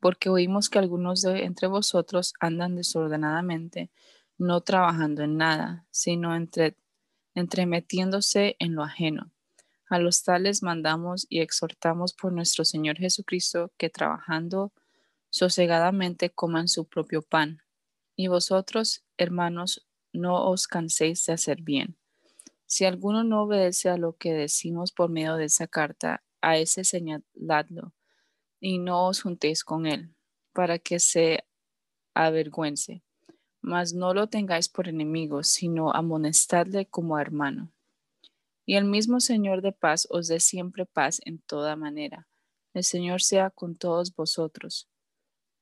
[0.00, 3.90] porque oímos que algunos de entre vosotros andan desordenadamente,
[4.38, 6.76] no trabajando en nada, sino entre,
[7.34, 9.32] entremetiéndose en lo ajeno.
[9.88, 14.72] A los tales mandamos y exhortamos por nuestro Señor Jesucristo que trabajando
[15.36, 17.62] sosegadamente coman su propio pan.
[18.16, 21.98] Y vosotros, hermanos, no os canséis de hacer bien.
[22.64, 26.84] Si alguno no obedece a lo que decimos por medio de esa carta, a ese
[26.84, 27.92] señaladlo
[28.60, 30.14] y no os juntéis con él,
[30.54, 31.44] para que se
[32.14, 33.02] avergüence.
[33.60, 37.70] Mas no lo tengáis por enemigo, sino amonestadle como hermano.
[38.64, 42.26] Y el mismo Señor de paz os dé siempre paz en toda manera.
[42.72, 44.88] El Señor sea con todos vosotros.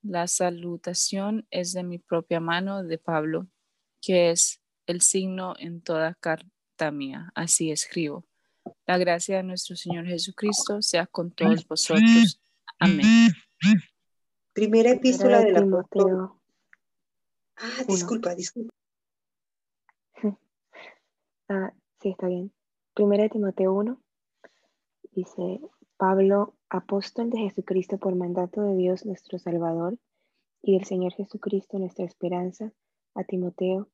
[0.04, 3.48] La salutación es de mi propia mano de Pablo,
[4.02, 7.32] que es el signo en toda carta mía.
[7.34, 8.26] Así escribo.
[8.86, 12.38] La gracia de nuestro Señor Jesucristo sea con todos vosotros.
[12.78, 13.32] Amén.
[14.52, 16.32] Primera epístola del apóstol.
[17.56, 18.72] Ah, disculpa, disculpa.
[21.46, 22.52] Ah, sí, está bien.
[22.94, 24.00] Primera de Timoteo 1
[25.12, 25.60] dice,
[25.98, 29.96] Pablo, apóstol de Jesucristo por mandato de Dios nuestro Salvador
[30.60, 32.72] y del Señor Jesucristo nuestra esperanza,
[33.14, 33.88] a Timoteo,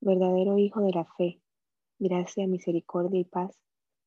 [0.00, 1.40] verdadero Hijo de la fe,
[2.00, 3.56] gracia, misericordia y paz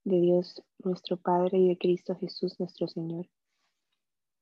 [0.03, 3.29] de Dios nuestro Padre y de Cristo Jesús nuestro Señor.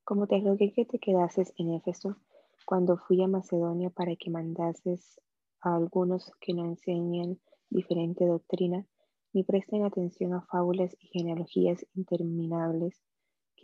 [0.04, 2.18] Como te rogué que te quedases en Éfeso
[2.66, 5.22] cuando fui a Macedonia para que mandases
[5.62, 8.88] a algunos que no enseñan diferente doctrina,
[9.32, 13.00] ni presten atención a fábulas y genealogías interminables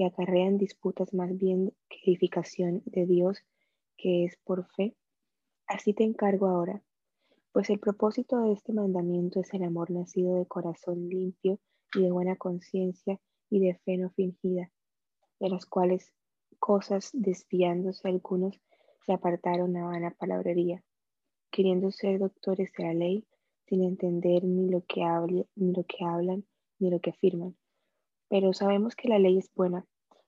[0.01, 3.43] que acarrean disputas más bien que edificación de Dios
[3.97, 4.95] que es por fe.
[5.67, 6.81] Así te encargo ahora,
[7.51, 11.59] pues el propósito de este mandamiento es el amor nacido de corazón limpio
[11.93, 13.19] y de buena conciencia
[13.51, 14.71] y de fe no fingida,
[15.39, 16.11] de las cuales
[16.57, 18.59] cosas, desviándose algunos,
[19.05, 20.83] se apartaron a vana palabrería,
[21.51, 23.27] queriendo ser doctores de la ley,
[23.67, 25.01] sin entender ni lo que,
[25.55, 26.43] ni lo que hablan
[26.79, 27.55] ni lo que afirman,
[28.29, 29.85] Pero sabemos que la ley es buena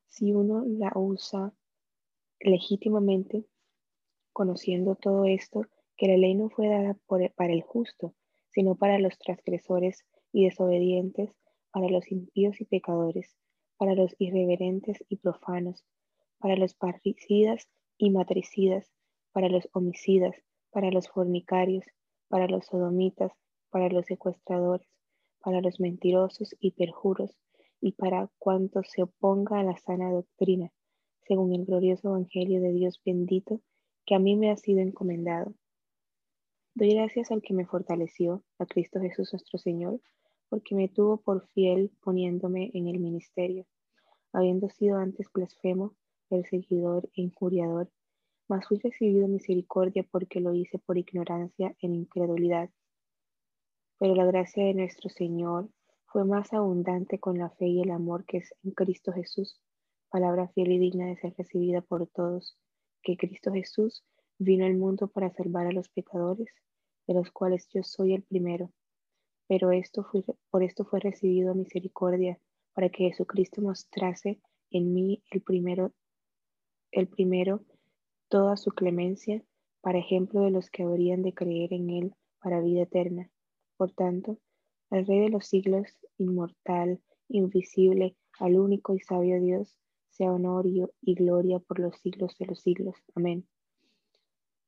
[0.08, 1.54] si uno la usa
[2.40, 3.46] legítimamente,
[4.32, 6.98] conociendo todo esto, que la ley no fue dada
[7.36, 8.14] para el justo,
[8.50, 11.32] sino para los transgresores y desobedientes,
[11.72, 13.36] para los impíos y pecadores,
[13.78, 15.84] para los irreverentes y profanos,
[16.38, 18.92] para los parricidas y matricidas,
[19.32, 20.36] para los homicidas,
[20.72, 21.86] para los fornicarios,
[22.28, 23.32] para los sodomitas,
[23.70, 24.88] para los secuestradores,
[25.40, 27.38] para los mentirosos y perjuros,
[27.84, 30.72] y para cuanto se oponga a la sana doctrina,
[31.28, 33.60] según el glorioso Evangelio de Dios bendito
[34.06, 35.54] que a mí me ha sido encomendado.
[36.76, 40.00] Doy gracias al que me fortaleció, a Cristo Jesús nuestro Señor,
[40.48, 43.66] porque me tuvo por fiel poniéndome en el ministerio,
[44.32, 45.94] habiendo sido antes blasfemo,
[46.30, 47.92] perseguidor e injuriador,
[48.48, 52.70] mas fui recibido misericordia porque lo hice por ignorancia en incredulidad.
[54.00, 55.68] Pero la gracia de nuestro Señor
[56.14, 59.60] fue más abundante con la fe y el amor que es en Cristo Jesús,
[60.12, 62.56] palabra fiel y digna de ser recibida por todos,
[63.02, 64.06] que Cristo Jesús
[64.38, 66.54] vino al mundo para salvar a los pecadores,
[67.08, 68.72] de los cuales yo soy el primero.
[69.48, 72.40] Pero esto fue, por esto fue recibido misericordia,
[72.76, 74.40] para que Jesucristo mostrase
[74.70, 75.94] en mí el primero,
[76.92, 77.64] el primero
[78.30, 79.44] toda su clemencia,
[79.82, 83.32] para ejemplo de los que habrían de creer en él para vida eterna.
[83.78, 84.38] Por tanto,
[84.90, 89.78] al Rey de los siglos, inmortal, invisible, al único y sabio Dios,
[90.10, 92.96] sea honor y, gloria por los siglos de los siglos.
[93.16, 93.48] Amén.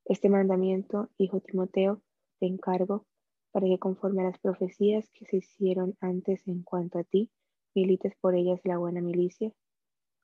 [0.06, 2.02] Este mandamiento, hijo Timoteo,
[2.40, 3.06] te encargo
[3.52, 7.32] para que conforme a las profecías que se hicieron antes en cuanto a ti,
[7.74, 9.54] milites por ellas la buena milicia,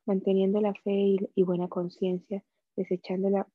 [0.06, 2.44] manteniendo la fe y, buena conciencia,
[2.76, 3.48] desechando la,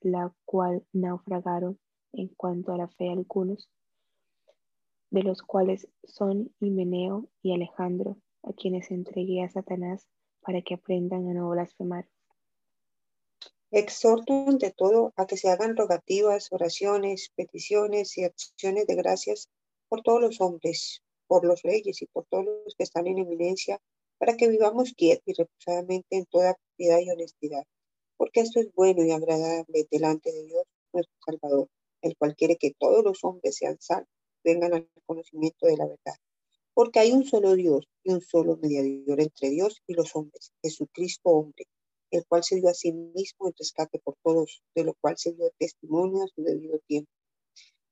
[0.00, 1.78] la cual naufragaron
[2.12, 3.68] en cuanto a la fe algunos,
[5.16, 10.06] de los cuales son Himeneo y Alejandro, a quienes entregué a Satanás
[10.42, 12.06] para que aprendan a no blasfemar.
[13.70, 19.48] Exhorto ante todo a que se hagan rogativas, oraciones, peticiones y acciones de gracias
[19.88, 23.80] por todos los hombres, por los reyes y por todos los que están en eminencia,
[24.18, 27.64] para que vivamos quietos y reposadamente en toda piedad y honestidad,
[28.18, 31.68] porque esto es bueno y agradable delante de Dios nuestro Salvador,
[32.02, 34.15] el cual quiere que todos los hombres sean salvos
[34.46, 36.14] vengan al conocimiento de la verdad.
[36.72, 41.30] Porque hay un solo Dios y un solo mediador entre Dios y los hombres, Jesucristo
[41.30, 41.66] hombre,
[42.12, 45.32] el cual se dio a sí mismo en rescate por todos, de lo cual se
[45.32, 47.10] dio testimonio a su debido tiempo.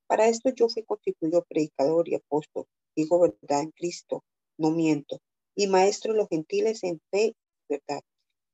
[0.07, 4.23] Para esto yo fui constituido predicador y apóstol, digo verdad en Cristo,
[4.57, 5.19] no miento,
[5.55, 7.35] y maestro de los gentiles en fe y
[7.67, 8.01] verdad.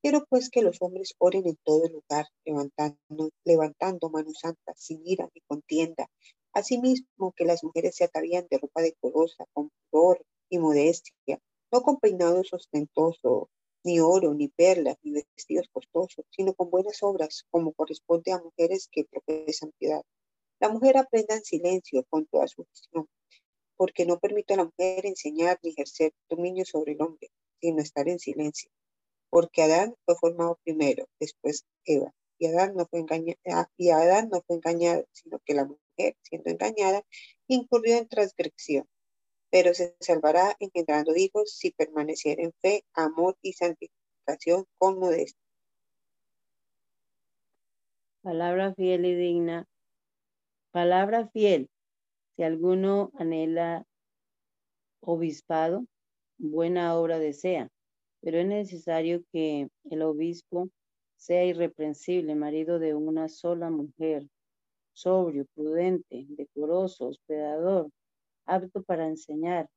[0.02, 5.30] Quiero pues que los hombres oren en todo lugar, levantando, levantando manos santas, sin ira
[5.36, 6.08] ni contienda,
[6.54, 11.40] Asimismo, que las mujeres se atavían de ropa decorosa, con pudor y modestia,
[11.72, 13.48] no con peinados ostentosos,
[13.84, 18.90] ni oro, ni perlas, ni vestidos costosos, sino con buenas obras, como corresponde a mujeres
[18.92, 20.04] que profesan piedad.
[20.60, 23.08] La mujer aprenda en silencio con toda su gestión,
[23.78, 27.30] porque no permite a la mujer enseñar ni ejercer dominio sobre el hombre,
[27.60, 28.70] sino estar en silencio.
[29.30, 33.40] Porque Adán fue formado primero, después Eva, y Adán no fue engañado,
[33.78, 35.66] y Adán no fue engañado, sino que la
[36.22, 37.04] siendo engañada,
[37.48, 38.88] incurrió en transgresión,
[39.50, 45.42] pero se salvará engendrando hijos si permaneciera en fe, amor y santificación con modestia.
[48.22, 49.68] Palabra fiel y digna.
[50.72, 51.70] Palabra fiel.
[52.36, 53.86] Si alguno anhela
[55.02, 55.86] obispado,
[56.38, 57.70] buena obra desea,
[58.22, 60.70] pero es necesario que el obispo
[61.16, 64.28] sea irreprensible, marido de una sola mujer,
[64.94, 67.90] sobrio, prudente, decoroso, hospedador,
[68.46, 69.70] apto para enseñar,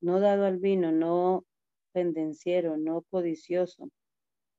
[0.00, 1.44] no dado al vino, no
[1.92, 3.88] pendenciero, no codicioso,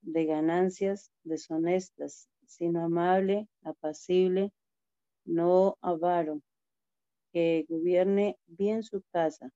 [0.01, 4.51] de ganancias deshonestas, sino amable, apacible,
[5.26, 6.41] no avaro,
[7.32, 9.49] que gobierne bien su casa,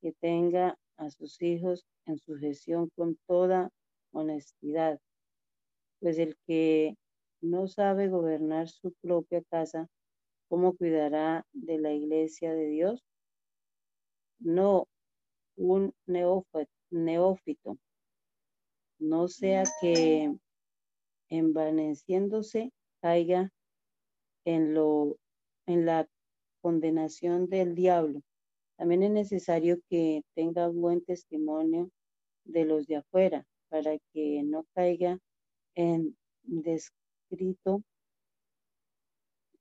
[0.00, 3.70] que tenga a sus hijos en sujeción con toda
[4.12, 5.00] honestidad,
[6.00, 6.96] pues el que
[7.40, 9.88] no sabe gobernar su propia casa,
[10.48, 13.04] ¿cómo cuidará de la iglesia de Dios?
[14.38, 14.86] No
[15.56, 17.78] un neófito,
[18.98, 20.34] no sea que
[21.28, 23.50] envaneciéndose caiga
[24.44, 25.16] en, lo,
[25.66, 26.08] en la
[26.60, 28.22] condenación del diablo.
[28.76, 31.90] También es necesario que tenga buen testimonio
[32.44, 35.18] de los de afuera para que no caiga
[35.74, 36.92] en des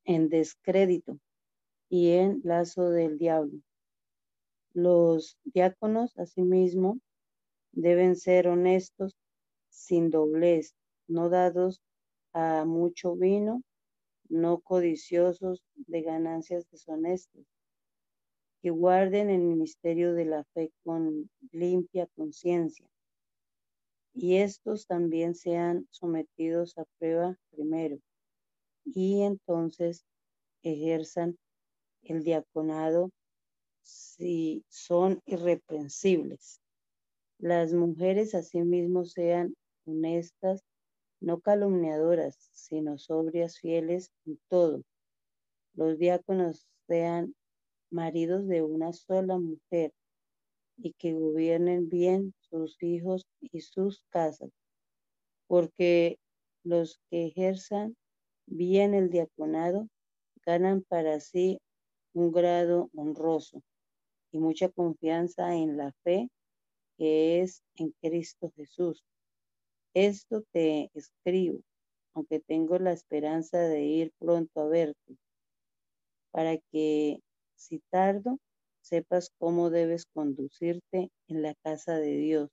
[0.06, 1.20] en descrédito
[1.90, 3.60] y en lazo del diablo.
[4.74, 7.00] Los diáconos, asimismo,
[7.76, 9.18] Deben ser honestos,
[9.70, 10.74] sin doblez,
[11.10, 11.82] no dados
[12.32, 13.64] a mucho vino,
[14.30, 17.44] no codiciosos de ganancias deshonestas,
[18.62, 22.88] que guarden el ministerio de la fe con limpia conciencia.
[24.18, 28.00] Y estos también sean sometidos a prueba primero,
[28.86, 30.06] y entonces
[30.64, 31.38] ejerzan
[32.02, 33.12] el diaconado
[33.82, 36.62] si son irreprensibles.
[37.40, 39.54] Las mujeres asimismo sean
[39.86, 40.64] honestas,
[41.20, 44.82] no calumniadoras, sino sobrias, fieles en todo.
[45.74, 47.36] Los diáconos sean
[47.92, 49.92] maridos de una sola mujer
[50.78, 54.50] y que gobiernen bien sus hijos y sus casas,
[55.48, 56.18] porque
[56.64, 57.98] los que ejerzan
[58.46, 59.90] bien el diaconado
[60.46, 61.60] ganan para sí
[62.14, 63.62] un grado honroso
[64.32, 66.30] y mucha confianza en la fe
[66.98, 69.04] que es en Cristo Jesús.
[69.94, 71.60] Esto te escribo,
[72.14, 75.18] aunque tengo la esperanza de ir pronto a verte,
[76.32, 77.20] para que
[77.56, 78.40] si tardo,
[78.86, 82.50] sepas cómo debes conducirte en la casa de Dios,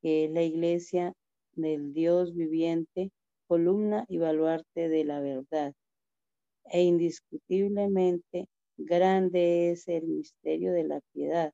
[0.00, 1.12] que es la iglesia
[1.52, 3.10] del Dios viviente,
[3.46, 5.74] columna y baluarte de la verdad.
[6.64, 8.46] E indiscutiblemente
[8.78, 11.52] grande es el misterio de la piedad.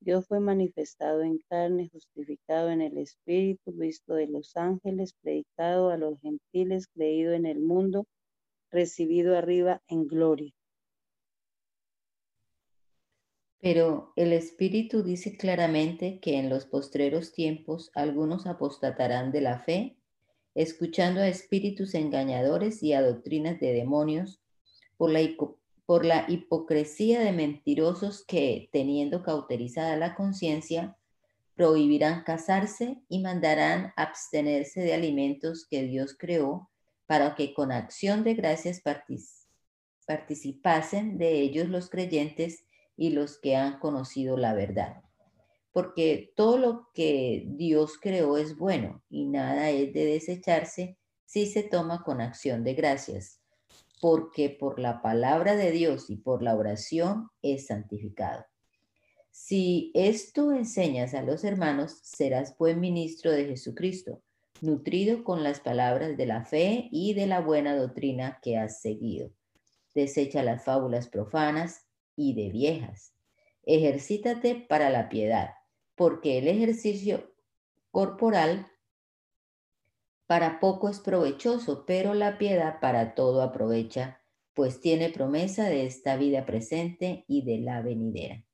[0.00, 5.96] Dios fue manifestado en carne, justificado en el Espíritu, visto de los ángeles, predicado a
[5.96, 8.04] los gentiles, creído en el mundo,
[8.72, 10.52] recibido arriba en gloria.
[13.62, 19.96] Pero el Espíritu dice claramente que en los postreros tiempos algunos apostatarán de la fe,
[20.56, 24.42] escuchando a espíritus engañadores y a doctrinas de demonios
[24.96, 25.20] por la,
[25.86, 30.96] por la hipocresía de mentirosos que, teniendo cauterizada la conciencia,
[31.54, 36.68] prohibirán casarse y mandarán abstenerse de alimentos que Dios creó
[37.06, 38.82] para que con acción de gracias
[40.04, 42.64] participasen de ellos los creyentes
[42.96, 45.02] y los que han conocido la verdad.
[45.72, 51.62] Porque todo lo que Dios creó es bueno y nada es de desecharse si se
[51.62, 53.40] toma con acción de gracias,
[54.00, 58.44] porque por la palabra de Dios y por la oración es santificado.
[59.30, 64.20] Si esto enseñas a los hermanos, serás buen ministro de Jesucristo,
[64.60, 69.30] nutrido con las palabras de la fe y de la buena doctrina que has seguido.
[69.94, 71.86] Desecha las fábulas profanas
[72.16, 73.14] y de viejas.
[73.64, 75.50] Ejercítate para la piedad,
[75.94, 77.32] porque el ejercicio
[77.90, 78.66] corporal
[80.26, 84.20] para poco es provechoso, pero la piedad para todo aprovecha,
[84.54, 88.44] pues tiene promesa de esta vida presente y de la venidera.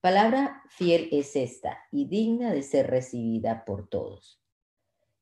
[0.00, 4.40] Palabra fiel es esta y digna de ser recibida por todos,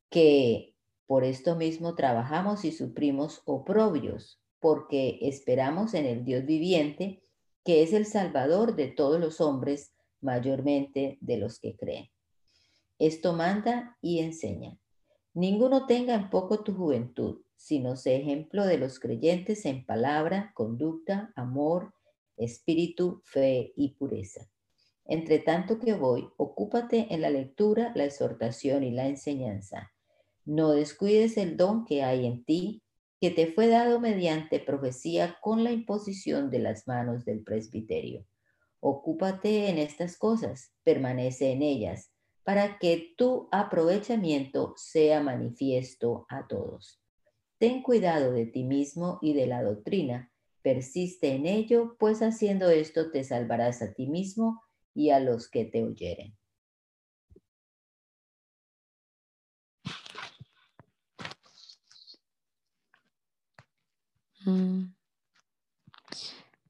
[0.09, 7.23] que por esto mismo trabajamos y suprimos oprobios, porque esperamos en el Dios viviente,
[7.69, 9.93] que es el Salvador de todos los hombres,
[10.23, 12.09] mayormente de los que creen.
[12.99, 14.79] Esto manda y enseña.
[15.35, 21.31] Ninguno tenga en poco tu juventud, sino sé ejemplo de los creyentes en palabra, conducta,
[21.37, 21.93] amor,
[22.39, 24.49] espíritu, fe y pureza.
[25.05, 29.93] Entre tanto que voy, ocúpate en la lectura, la exhortación y la enseñanza.
[30.47, 32.83] No descuides el don que hay en ti,
[33.21, 38.25] que te fue dado mediante profecía con la imposición de las manos del presbiterio.
[38.81, 42.12] Ocúpate en estas cosas, permanece en ellas,
[42.45, 47.01] para que tu aprovechamiento sea manifiesto a todos.
[47.59, 53.11] Ten cuidado de ti mismo y de la doctrina, persiste en ello, pues haciendo esto
[53.11, 54.62] te salvarás a ti mismo
[54.95, 56.37] y a los que te oyeren.
[64.49, 64.94] Mm.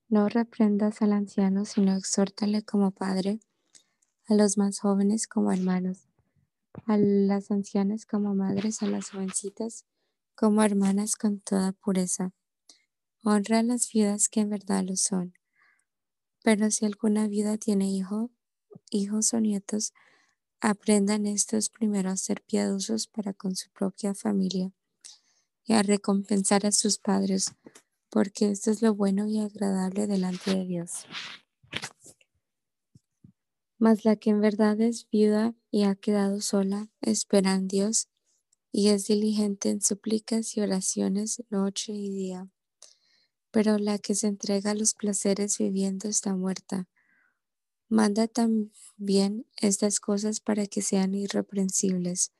[0.08, 3.38] No reprendas al anciano, sino exhórtale como padre,
[4.26, 6.08] a los más jóvenes como hermanos,
[6.86, 9.84] a las ancianas como madres, a las jovencitas
[10.34, 12.32] como hermanas con toda pureza.
[13.22, 15.34] Honra a las viudas que en verdad lo son.
[16.42, 18.30] Pero si alguna viuda tiene hijo,
[18.90, 19.92] hijos o nietos,
[20.60, 24.72] aprendan estos primero a ser piadosos para con su propia familia
[25.74, 27.54] a recompensar a sus padres,
[28.10, 31.06] porque esto es lo bueno y agradable delante de Dios.
[33.78, 38.08] Mas la que en verdad es viuda y ha quedado sola, espera en Dios
[38.72, 42.50] y es diligente en súplicas y oraciones noche y día.
[43.50, 46.88] Pero la que se entrega a los placeres viviendo está muerta.
[47.88, 52.32] Manda también estas cosas para que sean irreprensibles,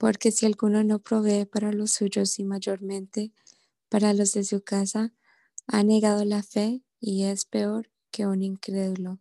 [0.00, 3.34] porque si alguno no provee para los suyos y mayormente
[3.90, 5.12] para los de su casa,
[5.66, 9.20] ha negado la fe y es peor que un incrédulo.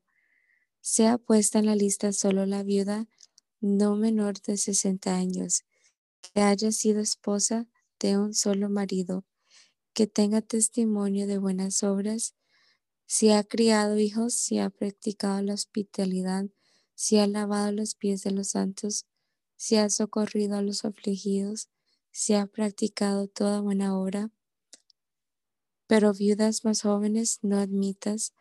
[0.80, 3.10] Sea puesta en la lista solo la viuda
[3.60, 5.66] no menor de 60 años,
[6.22, 7.68] que haya sido esposa
[8.00, 9.26] de un solo marido,
[9.92, 12.36] que tenga testimonio de buenas obras,
[13.06, 16.46] si ha criado hijos, si ha practicado la hospitalidad,
[16.96, 19.09] si ha lavado los pies de los santos,
[19.60, 21.68] si ha socorrido a los afligidos,
[22.12, 24.32] si ha practicado toda buena obra.
[25.86, 28.34] Pero viudas más jóvenes no admitas,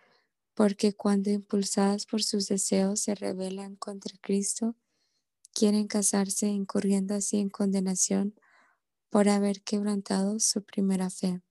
[0.55, 4.77] porque cuando impulsadas por sus deseos se rebelan contra Cristo,
[5.53, 8.37] quieren casarse incurriendo así en condenación
[9.11, 11.43] por haber quebrantado su primera fe.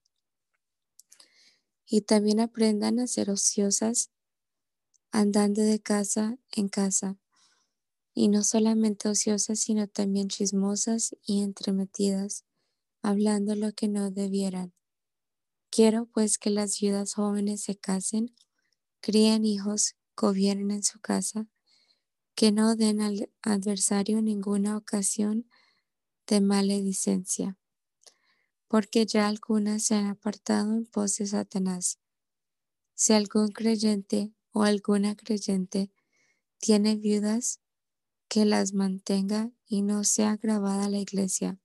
[1.84, 4.10] Y también aprendan a ser ociosas,
[5.12, 7.18] andando de casa en casa,
[8.18, 12.44] y no solamente ociosas, sino también chismosas y entremetidas,
[13.00, 14.74] hablando lo que no debieran.
[15.70, 18.34] Quiero pues que las viudas jóvenes se casen,
[19.00, 21.46] críen hijos, gobiernen en su casa,
[22.34, 25.48] que no den al adversario ninguna ocasión
[26.26, 27.56] de maledicencia,
[28.66, 32.00] porque ya algunas se han apartado en pos de Satanás.
[32.96, 35.92] Si algún creyente o alguna creyente
[36.58, 37.60] tiene viudas,
[38.28, 41.58] que las mantenga y no sea grabada la iglesia,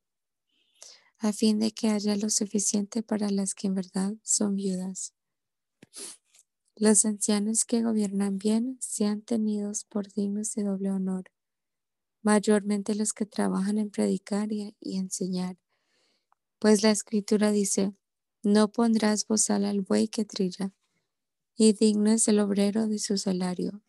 [1.20, 5.14] a fin de que haya lo suficiente para las que en verdad son viudas.
[6.76, 11.26] Los ancianos que gobiernan bien sean tenidos por dignos de doble honor,
[12.22, 15.58] mayormente los que trabajan en predicar y, enseñar.
[16.60, 17.94] Pues la escritura dice,
[18.42, 20.74] no pondrás bozal al buey que trilla,
[21.56, 23.84] y digno es el obrero de su salario.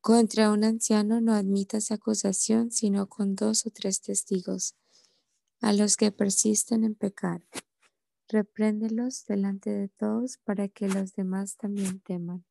[0.00, 4.74] Contra un anciano no admitas acusación sino con dos o tres testigos,
[5.60, 7.42] a los que persisten en pecar.
[8.28, 12.44] Repréndelos delante de todos para que los demás también teman.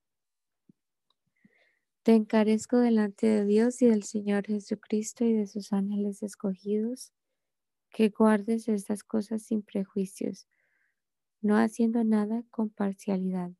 [2.03, 7.13] Te encarezco delante de Dios y del Señor Jesucristo y de sus ángeles escogidos,
[7.91, 10.47] que guardes estas cosas sin prejuicios,
[11.41, 13.51] no haciendo nada con parcialidad.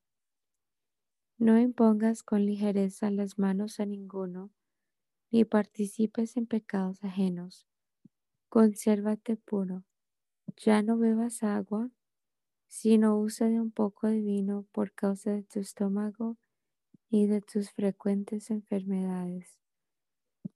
[1.40, 4.50] No impongas con ligereza las manos a ninguno,
[5.32, 7.68] ni participes en pecados ajenos.
[8.50, 9.84] Consérvate puro.
[10.58, 11.92] Ya no bebas agua,
[12.68, 16.38] sino usa de un poco de vino por causa de tu estómago
[17.10, 19.60] y de tus frecuentes enfermedades.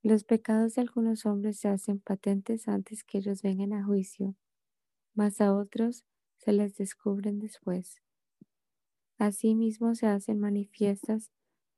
[0.03, 4.35] Los pecados de algunos hombres se hacen patentes antes que ellos vengan a juicio,
[5.15, 6.05] mas a otros
[6.37, 8.01] se les descubren después.
[9.21, 11.29] Asimismo se hacen manifiestas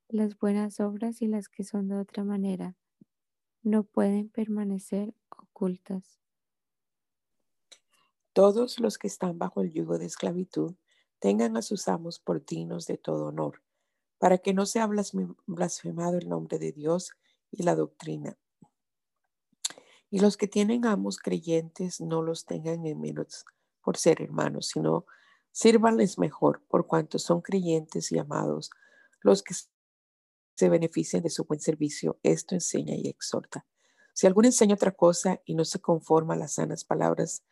[0.07, 2.77] las buenas obras y las que son de otra manera.
[3.63, 6.21] No pueden permanecer ocultas.
[8.31, 10.75] Todos los que están bajo el yugo de esclavitud
[11.19, 13.61] tengan a sus amos por dignos de todo honor
[14.19, 17.11] para que no sea blasfemado el nombre de Dios
[17.51, 18.37] y la doctrina.
[20.09, 23.43] Y los que tienen amos creyentes no los tengan en menos
[23.81, 25.05] por ser hermanos, sino
[25.53, 28.69] sírvanles mejor por cuanto son creyentes y amados.
[29.21, 29.55] Los que
[30.55, 33.65] se benefician de su buen servicio, esto enseña y exhorta.
[34.13, 37.43] Si alguno enseña otra cosa y no se conforma a las sanas palabras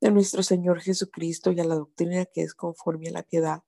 [0.00, 3.62] de nuestro Señor Jesucristo y a la doctrina que es conforme a la piedad,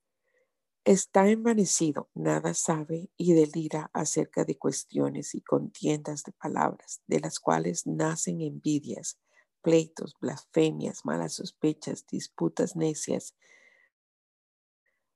[0.87, 7.39] Está envanecido, nada sabe y delira acerca de cuestiones y contiendas de palabras, de las
[7.39, 9.19] cuales nacen envidias,
[9.63, 13.35] pleitos, blasfemias, malas sospechas, disputas necias,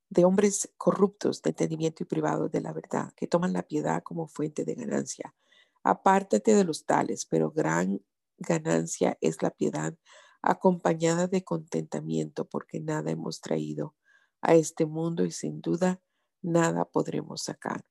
[0.09, 4.27] de hombres corruptos de entendimiento y privados de la verdad, que toman la piedad como
[4.27, 5.35] fuente de ganancia.
[5.83, 8.01] Apártate de los tales, pero gran
[8.37, 9.95] ganancia es la piedad
[10.41, 13.95] acompañada de contentamiento, porque nada hemos traído
[14.41, 16.01] a este mundo y sin duda
[16.41, 17.83] nada podremos sacar.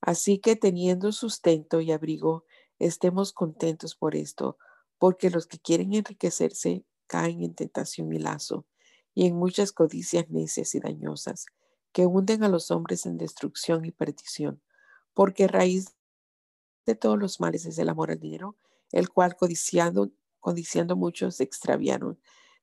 [0.00, 2.44] Así que teniendo sustento y abrigo,
[2.78, 4.58] estemos contentos por esto,
[4.98, 8.66] porque los que quieren enriquecerse caen en tentación y lazo,
[9.14, 11.46] y en muchas codicias necias y dañosas,
[11.92, 14.60] que hunden a los hombres en destrucción y perdición,
[15.14, 15.96] porque raíz
[16.84, 18.56] de todos los males es el amor al dinero,
[18.92, 20.10] el cual codiciando,
[20.96, 22.20] muchos se extraviaron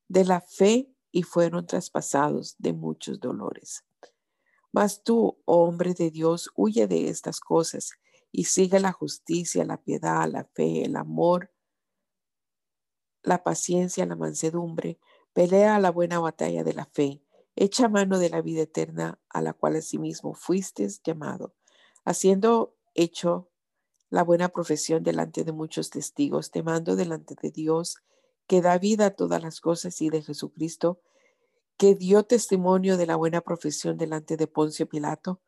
[0.08, 3.84] de la fe y fueron traspasados de muchos dolores.
[4.72, 7.92] Mas tú, oh hombre de Dios, huye de estas cosas
[8.32, 11.52] y sigue la justicia, la piedad, la fe, el amor,
[13.24, 15.00] la paciencia, la mansedumbre,
[15.34, 17.22] pelea la buena batalla de la fe,
[17.56, 21.54] echa mano de la vida eterna a la cual asimismo fuiste llamado,
[22.06, 23.50] haciendo hecho
[24.10, 27.98] la buena profesión delante de muchos testigos, temando delante de Dios,
[28.46, 31.02] que da vida a todas las cosas y de Jesucristo,
[31.78, 35.42] que dio testimonio de la buena profesión delante de Poncio Pilato,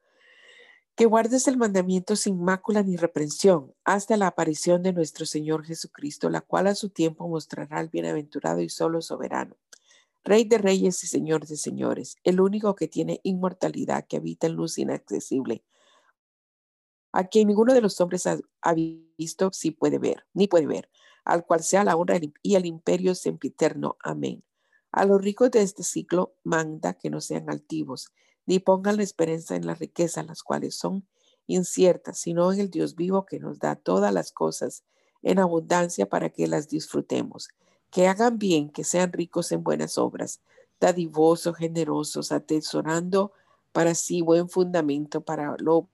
[0.96, 6.30] que guardes el mandamiento sin mácula ni reprensión hasta la aparición de nuestro Señor Jesucristo,
[6.30, 9.58] la cual a su tiempo mostrará al bienaventurado y solo soberano,
[10.24, 14.54] Rey de reyes y Señor de señores, el único que tiene inmortalidad, que habita en
[14.54, 15.64] luz inaccesible,
[17.12, 18.74] a quien ninguno de los hombres ha,
[19.18, 20.90] visto, si puede ver, ni puede ver,
[21.26, 23.98] al cual sea la honra y el imperio sempiterno.
[24.02, 24.44] Amén.
[24.92, 28.12] A los ricos de este siglo manda que no sean altivos,
[28.46, 31.06] ni pongan la esperanza en la riqueza, las cuales son
[31.48, 34.84] inciertas, sino en el Dios vivo que nos da todas las cosas
[35.22, 37.50] en abundancia para que las disfrutemos.
[37.92, 40.42] Que hagan bien, que sean ricos en buenas obras,
[40.80, 43.32] dadivosos, generosos, atesorando
[43.72, 45.88] para sí buen fundamento para lo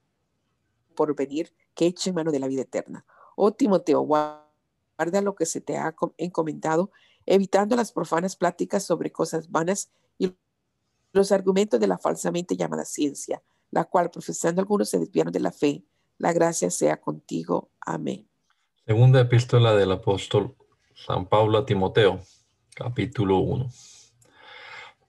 [0.96, 3.06] por venir, que echen mano de la vida eterna.
[3.36, 6.92] Oh Timoteo, guarda lo que se te ha encomendado,
[7.26, 10.36] evitando las profanas pláticas sobre cosas vanas y
[11.14, 15.52] los argumentos de la falsamente llamada ciencia, la cual profesando algunos se desviaron de la
[15.52, 15.84] fe.
[16.18, 17.72] La gracia sea contigo.
[17.82, 18.28] Amén.
[18.86, 20.56] Segunda epístola del apóstol
[20.94, 22.20] San Pablo a Timoteo,
[22.76, 23.70] capítulo 1.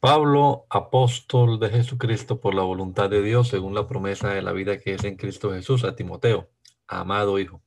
[0.01, 4.79] Pablo, apóstol de Jesucristo por la voluntad de Dios, según la promesa de la vida
[4.79, 6.51] que es en Cristo Jesús, a Timoteo,
[6.89, 7.63] amado Hijo.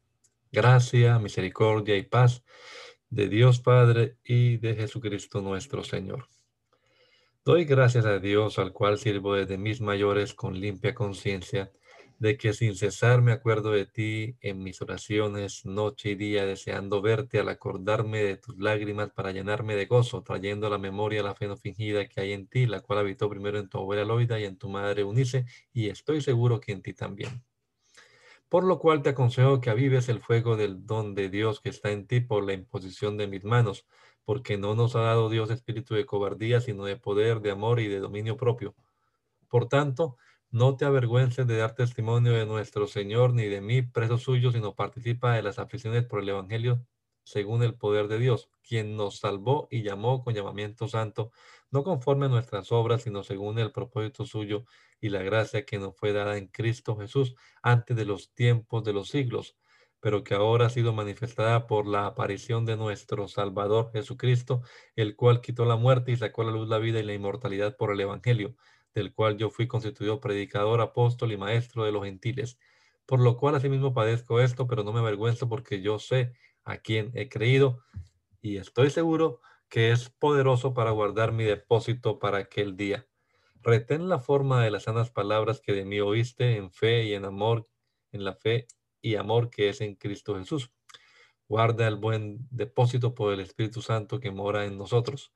[0.51, 2.43] Gracia, misericordia y paz
[3.09, 6.27] de Dios Padre y de Jesucristo nuestro Señor.
[7.45, 11.71] Doy gracias a Dios, al cual sirvo desde mis mayores con limpia conciencia,
[12.17, 17.03] de que sin cesar me acuerdo de ti en mis oraciones noche y día, deseando
[17.03, 21.35] verte al acordarme de tus lágrimas para llenarme de gozo, trayendo a la memoria la
[21.35, 24.39] fe no fingida que hay en ti, la cual habitó primero en tu abuela Loida
[24.39, 27.43] y en tu madre Unice, y estoy seguro que en ti también.
[28.49, 31.91] Por lo cual te aconsejo que avives el fuego del don de Dios que está
[31.91, 33.85] en ti por la imposición de mis manos
[34.25, 37.87] porque no nos ha dado Dios espíritu de cobardía, sino de poder, de amor y
[37.87, 38.75] de dominio propio.
[39.47, 40.17] Por tanto,
[40.51, 44.75] no te avergüences de dar testimonio de nuestro Señor ni de mí, preso suyo, sino
[44.75, 46.85] participa de las aflicciones por el Evangelio
[47.23, 51.31] según el poder de Dios, quien nos salvó y llamó con llamamiento santo,
[51.71, 54.65] no conforme a nuestras obras, sino según el propósito suyo
[55.01, 58.93] y la gracia que nos fue dada en Cristo Jesús antes de los tiempos de
[58.93, 59.55] los siglos
[60.05, 64.61] pero que ahora ha sido manifestada por la aparición de nuestro Salvador Jesucristo,
[64.95, 67.75] el cual quitó la muerte y sacó a la luz la vida y la inmortalidad
[67.75, 68.55] por el Evangelio,
[68.93, 72.59] del cual yo fui constituido predicador, apóstol y maestro de los gentiles.
[73.07, 76.33] Por lo cual asimismo padezco esto, pero no me avergüenzo porque yo sé
[76.63, 77.79] a quién he creído
[78.43, 83.07] y estoy seguro que es poderoso para guardar mi depósito para aquel día.
[83.59, 87.25] Retén la forma de las sanas palabras que de mí oíste en fe y en
[87.25, 87.67] amor,
[88.11, 88.67] en la fe
[89.05, 90.71] y amor que es en Cristo Jesús.
[91.47, 95.31] Guarda el buen depósito por el Espíritu Santo que mora en nosotros.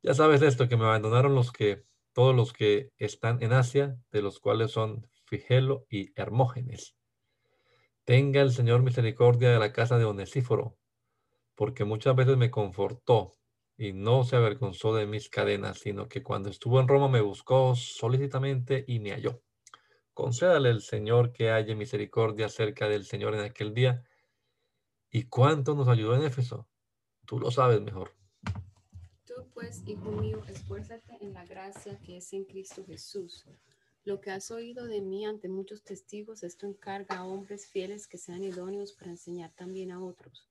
[0.00, 1.82] Ya sabes esto, que me abandonaron los que,
[2.12, 6.94] todos los que están en Asia, de los cuales son Figelo y Hermógenes.
[8.04, 10.76] Tenga el Señor misericordia de la casa de Onesíforo,
[11.56, 13.32] porque muchas veces me confortó
[13.76, 17.74] y no se avergonzó de mis cadenas, sino que cuando estuvo en Roma me buscó
[17.74, 19.42] solícitamente y me halló.
[20.14, 24.04] Concédale el Señor que haya misericordia cerca del Señor en aquel día.
[25.10, 26.68] ¿Y cuánto nos ayudó en Éfeso?
[27.26, 28.12] Tú lo sabes mejor.
[29.26, 33.44] Tú pues, hijo mío, esfuérzate en la gracia que es en Cristo Jesús.
[34.04, 38.18] Lo que has oído de mí ante muchos testigos, esto encarga a hombres fieles que
[38.18, 40.48] sean idóneos para enseñar también a otros.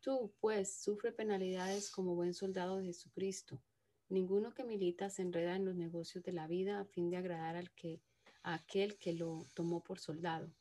[0.00, 3.60] Tú, pues, sufre penalidades como buen soldado de Jesucristo.
[4.08, 7.56] Ninguno que milita se enreda en los negocios de la vida a fin de agradar
[7.56, 8.00] al que
[8.44, 10.52] aquel que lo tomó por soldado.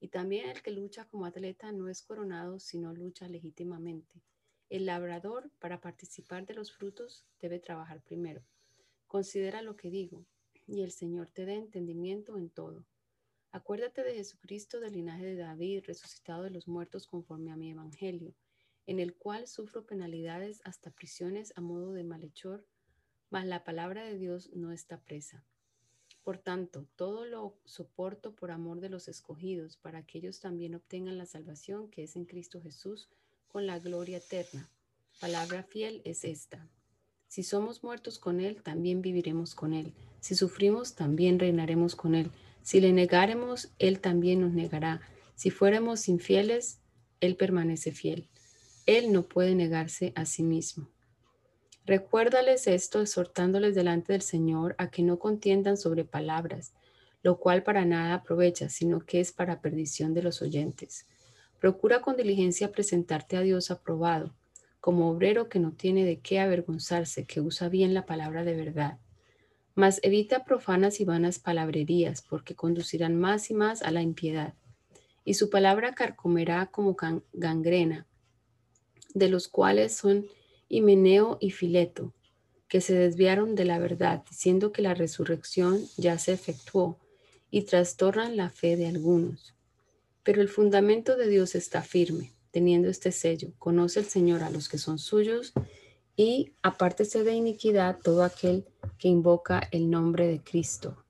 [0.00, 4.22] Y también el que lucha como atleta no es coronado, sino lucha legítimamente.
[4.68, 8.42] El labrador, para participar de los frutos, debe trabajar primero.
[9.06, 10.26] Considera lo que digo,
[10.66, 12.84] y el Señor te dé entendimiento en todo.
[13.52, 18.34] Acuérdate de Jesucristo del linaje de David, resucitado de los muertos conforme a mi evangelio,
[18.86, 22.64] en el cual sufro penalidades hasta prisiones a modo de malhechor,
[23.28, 25.44] mas la palabra de Dios no está presa.
[26.22, 31.18] Por tanto, todo lo soporto por amor de los escogidos, para que ellos también obtengan
[31.18, 33.08] la salvación que es en Cristo Jesús
[33.48, 34.70] con la gloria eterna.
[35.20, 36.68] Palabra fiel es esta.
[37.26, 39.94] Si somos muertos con Él, también viviremos con Él.
[40.20, 42.30] Si sufrimos, también reinaremos con Él.
[42.62, 45.00] Si le negáremos, Él también nos negará.
[45.36, 46.80] Si fuéramos infieles,
[47.20, 48.28] Él permanece fiel.
[48.86, 50.90] Él no puede negarse a sí mismo.
[51.90, 56.72] Recuérdales esto, exhortándoles delante del Señor a que no contiendan sobre palabras.
[57.22, 61.06] lo cual para nada aprovecha, sino que es para perdición de los oyentes.
[61.58, 64.32] Procura con diligencia presentarte a Dios aprobado,
[64.80, 68.98] como obrero que no tiene de qué avergonzarse, que usa bien la palabra de verdad.
[69.74, 74.54] Mas evita profanas y vanas palabrerías, porque conducirán más y más a la impiedad.
[75.24, 76.96] Y su palabra carcomerá como
[77.32, 78.06] gangrena,
[79.12, 80.24] de los cuales son
[80.72, 82.12] Himeneo y Fileto,
[82.68, 86.96] que se desviaron de la verdad, diciendo que la resurrección ya se efectuó,
[87.50, 89.52] y trastornan la fe de algunos.
[90.22, 93.48] Pero el fundamento de Dios está firme, teniendo este sello.
[93.58, 95.52] Conoce el Señor a los que son suyos,
[96.14, 98.64] y apártese de iniquidad todo aquel
[98.96, 101.02] que invoca el nombre de Cristo.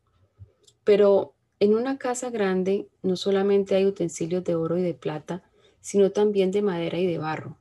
[0.84, 5.42] Pero en una casa grande no solamente hay utensilios de oro y de plata,
[5.82, 7.58] sino también de madera y de barro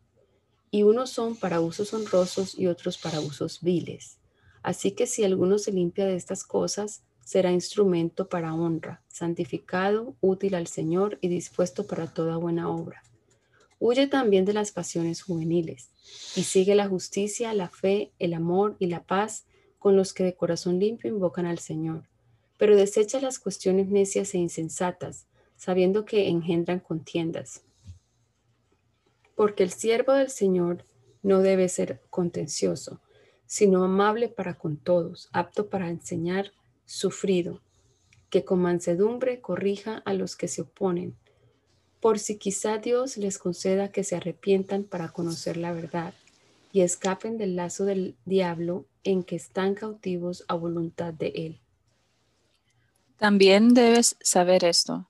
[0.72, 4.18] y unos son para usos honrosos y otros para usos viles.
[4.62, 10.56] Así que si alguno se limpia de estas cosas, será instrumento para honra, santificado, útil
[10.56, 13.04] al Señor y dispuesto para toda buena obra.
[13.80, 15.90] Huye también de las pasiones juveniles
[16.36, 19.46] y sigue la justicia, la fe, el amor y la paz
[19.78, 22.04] con los que de corazón limpio invocan al Señor.
[22.58, 27.64] Pero desecha las cuestiones necias e insensatas, sabiendo que engendran contiendas
[29.40, 30.84] porque el siervo del Señor
[31.24, 33.00] no debe ser contencioso,
[33.46, 36.52] sino amable para con todos, apto para enseñar,
[36.86, 37.62] sufrido,
[38.30, 41.16] que con mansedumbre corrija a los que se oponen,
[42.02, 46.14] por si quizá Dios les conceda que se arrepientan para conocer la verdad
[46.74, 51.62] y escapen del lazo del diablo en que están cautivos a voluntad de Él.
[53.16, 55.10] También debes saber esto,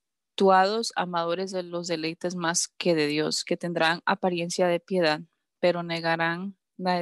[0.31, 5.21] infatuosos, amadores de los deleites más que de Dios, que tendrán apariencia de piedad,
[5.59, 7.01] pero negarán la,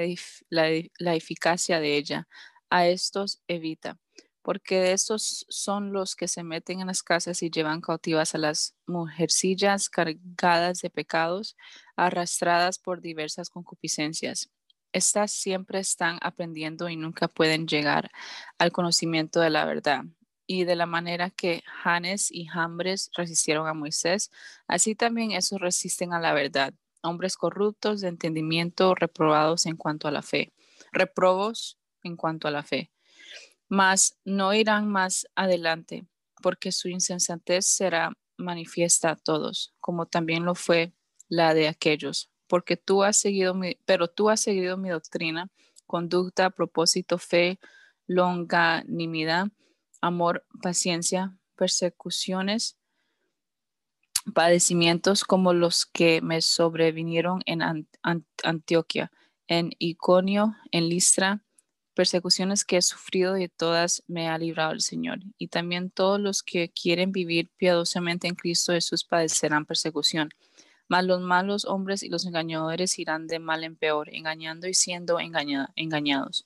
[0.49, 2.27] la eficacia de ella.
[2.71, 3.97] A estos evita,
[4.43, 8.75] porque estos son los que se meten en las casas y llevan cautivas a las
[8.85, 11.55] mujercillas cargadas de pecados,
[11.95, 14.51] arrastradas por diversas concupiscencias.
[14.93, 18.11] Estas siempre están aprendiendo y nunca pueden llegar
[18.59, 20.03] al conocimiento de la verdad
[20.51, 24.31] y de la manera que Janes y Jambres resistieron a Moisés,
[24.67, 26.73] así también esos resisten a la verdad,
[27.03, 30.51] hombres corruptos de entendimiento, reprobados en cuanto a la fe,
[30.91, 32.89] reprobos en cuanto a la fe.
[33.67, 36.07] Mas no irán más adelante,
[36.41, 40.93] porque su insensatez será manifiesta a todos, como también lo fue
[41.27, 45.51] la de aquellos, porque tú has seguido pero tú has seguido mi doctrina,
[45.85, 47.59] conducta, propósito, fe,
[48.07, 49.49] longanimidad,
[50.01, 52.77] amor, paciencia, persecuciones,
[54.33, 57.87] padecimientos como los que me sobrevinieron en
[58.43, 59.11] Antioquia,
[59.47, 61.43] en Iconio, en Listra,
[61.93, 65.19] persecuciones que he sufrido y de todas me ha librado el Señor.
[65.37, 70.29] Y también todos los que quieren vivir piadosamente en Cristo Jesús padecerán persecución.
[70.87, 75.19] Mas los malos hombres y los engañadores irán de mal en peor, engañando y siendo
[75.19, 76.45] engañados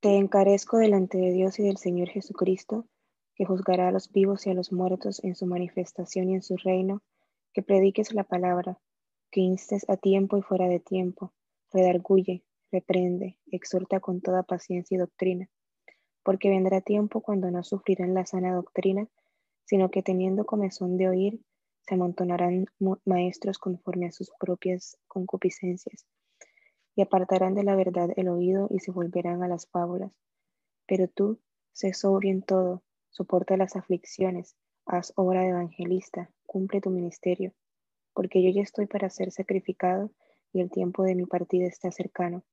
[0.00, 2.86] Te encarezco delante de Dios y del Señor Jesucristo,
[3.34, 6.56] que juzgará a los vivos y a los muertos en su manifestación y en su
[6.56, 7.02] reino,
[7.52, 8.80] que prediques la palabra,
[9.30, 11.34] que instes a tiempo y fuera de tiempo,
[11.70, 12.42] redarguye,
[12.72, 15.50] reprende, exhorta con toda paciencia y doctrina,
[16.22, 19.06] porque vendrá tiempo cuando no sufrirán la sana doctrina,
[19.66, 21.42] sino que teniendo comezón de oír,
[21.82, 22.64] se amontonarán
[23.04, 26.06] maestros conforme a sus propias concupiscencias
[27.02, 30.12] apartarán de la verdad el oído y se volverán a las fábulas.
[30.86, 31.40] Pero tú,
[31.72, 37.52] sé sobrio en todo, soporta las aflicciones, haz obra de evangelista, cumple tu ministerio,
[38.12, 40.10] porque yo ya estoy para ser sacrificado
[40.52, 42.44] y el tiempo de mi partida está cercano.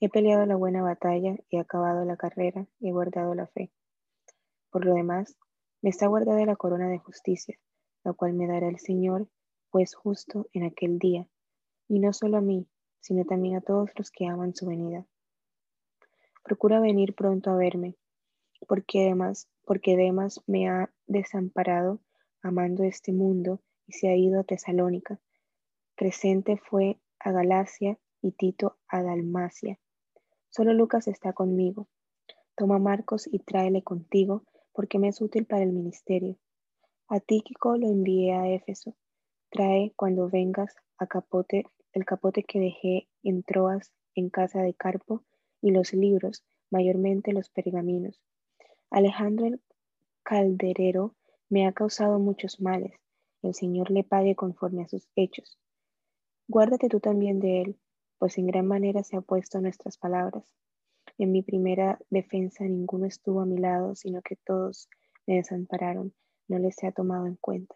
[0.00, 3.70] He peleado la buena batalla, he acabado la carrera, he guardado la fe.
[4.70, 5.36] Por lo demás,
[5.80, 7.58] me está guardada la corona de justicia,
[8.02, 9.28] la cual me dará el Señor,
[9.70, 11.28] pues justo en aquel día,
[11.88, 12.66] y no solo a mí,
[13.02, 15.04] sino también a todos los que aman su venida.
[16.42, 17.96] Procura venir pronto a verme,
[18.66, 22.00] porque además, porque Demas me ha desamparado
[22.42, 25.20] amando este mundo y se ha ido a Tesalónica.
[25.96, 29.78] Crescente fue a Galacia y Tito a Dalmacia.
[30.48, 31.88] Solo Lucas está conmigo.
[32.56, 36.36] Toma Marcos y tráele contigo, porque me es útil para el ministerio.
[37.08, 38.94] A Tíquico lo envié a Éfeso.
[39.50, 45.22] Trae cuando vengas a capote el capote que dejé en Troas en casa de Carpo
[45.60, 48.20] y los libros, mayormente los pergaminos.
[48.90, 49.60] Alejandro el
[50.22, 51.14] calderero
[51.48, 52.92] me ha causado muchos males.
[53.42, 55.58] El Señor le pague conforme a sus hechos.
[56.48, 57.78] Guárdate tú también de él,
[58.18, 60.54] pues en gran manera se ha puesto nuestras palabras.
[61.18, 64.88] En mi primera defensa ninguno estuvo a mi lado, sino que todos
[65.26, 66.14] me desampararon,
[66.48, 67.74] no les ha tomado en cuenta.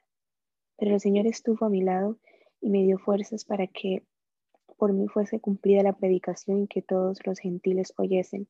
[0.77, 2.19] Pero el Señor estuvo a mi lado
[2.67, 4.03] y me dio fuerzas para que
[4.77, 8.49] por mí fuese cumplida la predicación y que todos los gentiles oyesen.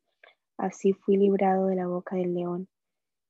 [0.57, 2.67] Así fui librado de la boca del león.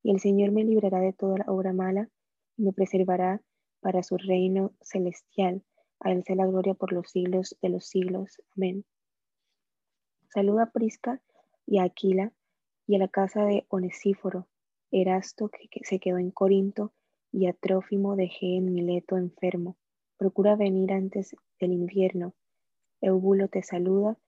[0.05, 2.09] Y el Señor me librará de toda la obra mala
[2.57, 3.43] y me preservará
[3.81, 5.65] para su reino celestial.
[5.99, 8.41] A Él sea la gloria por los siglos de los siglos.
[8.57, 8.85] Amén.
[10.29, 11.21] Saluda a Prisca
[11.67, 12.33] y a Aquila
[12.87, 14.47] y a la casa de Onesíforo,
[14.93, 16.93] Erasto que, que se quedó en Corinto
[17.33, 19.77] y a Trófimo dejé en Mileto enfermo.
[20.17, 22.35] Procura venir antes del invierno
[23.01, 24.19] Eubulo te saluda,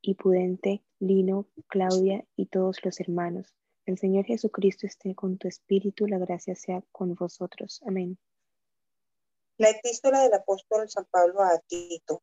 [0.00, 3.54] y Pudente, Lino, Claudia y todos los hermanos.
[3.86, 7.82] El Señor Jesucristo esté con tu espíritu, la gracia sea con vosotros.
[7.86, 8.18] Amén.
[9.58, 12.22] La epístola del apóstol San Pablo a Tito.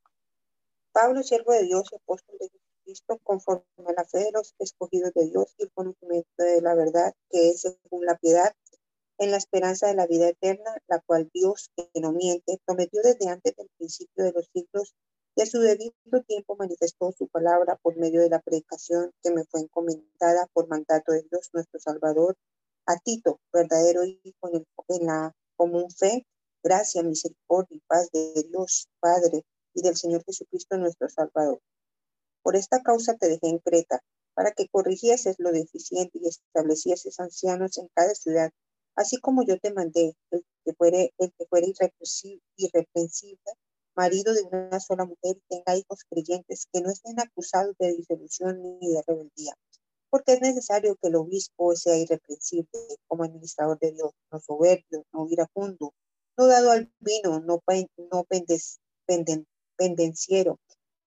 [0.92, 5.14] Pablo, siervo de Dios y apóstol de Jesucristo, conforme a la fe de los escogidos
[5.14, 8.54] de Dios y el conocimiento de la verdad, que es según la piedad,
[9.18, 13.30] en la esperanza de la vida eterna, la cual Dios, que no miente, prometió desde
[13.30, 14.96] antes del principio de los siglos
[15.36, 19.46] y a su debido tiempo manifestó su palabra por medio de la predicación que me
[19.46, 22.36] fue encomendada por mandato de Dios nuestro Salvador,
[22.86, 24.50] a Tito, verdadero hijo
[24.88, 26.26] en, la común fe,
[26.64, 31.62] gracia, misericordia y paz de Dios Padre y del Señor Jesucristo nuestro Salvador.
[32.44, 34.02] Por esta causa te dejé en Creta,
[34.34, 38.52] para que corrigieses lo deficiente y establecieses ancianos en cada ciudad,
[38.96, 41.68] así como yo te mandé, el que fuere, el que fuera
[42.58, 43.52] irreprensible
[43.96, 48.62] marido de una sola mujer y tenga hijos creyentes que no estén acusados de disolución
[48.62, 49.54] ni de rebeldía,
[50.10, 52.68] porque es necesario que el obispo sea irreprensible
[53.08, 55.94] como administrador de Dios, no soberbio, no iracundo,
[56.38, 57.62] no dado al vino, no,
[57.98, 58.26] no
[59.78, 60.60] pendenciero,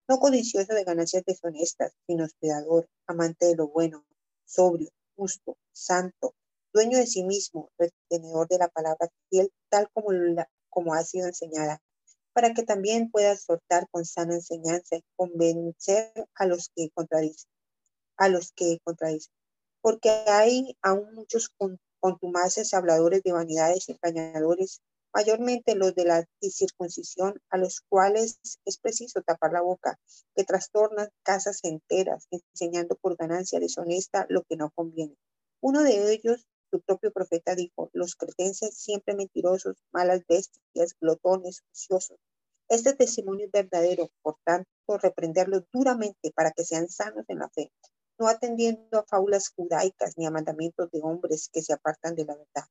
[0.09, 4.05] no codicioso de ganancias deshonestas, sino hospedador, amante de lo bueno,
[4.45, 6.35] sobrio, justo, santo,
[6.75, 10.09] dueño de sí mismo, retenedor de la palabra fiel, tal como,
[10.69, 11.81] como ha sido enseñada,
[12.35, 17.49] para que también puedas soltar con sana enseñanza y convencer a los que contradicen,
[18.17, 19.33] a los que contradicen.
[19.81, 21.49] Porque hay aún muchos
[22.01, 24.81] contumaces habladores de vanidades y engañadores,
[25.15, 29.97] mayormente los de la circuncisión, a los cuales es preciso tapar la boca,
[30.35, 35.15] que trastornan casas enteras, enseñando por ganancia deshonesta lo que no conviene.
[35.61, 42.19] Uno de ellos su propio profeta dijo, los cretenses siempre mentirosos, malas bestias, glotones, ociosos.
[42.69, 44.69] Este testimonio es verdadero, por tanto,
[45.01, 47.71] reprenderlos duramente para que sean sanos en la fe,
[48.19, 52.35] no atendiendo a fábulas judaicas ni a mandamientos de hombres que se apartan de la
[52.35, 52.69] verdad.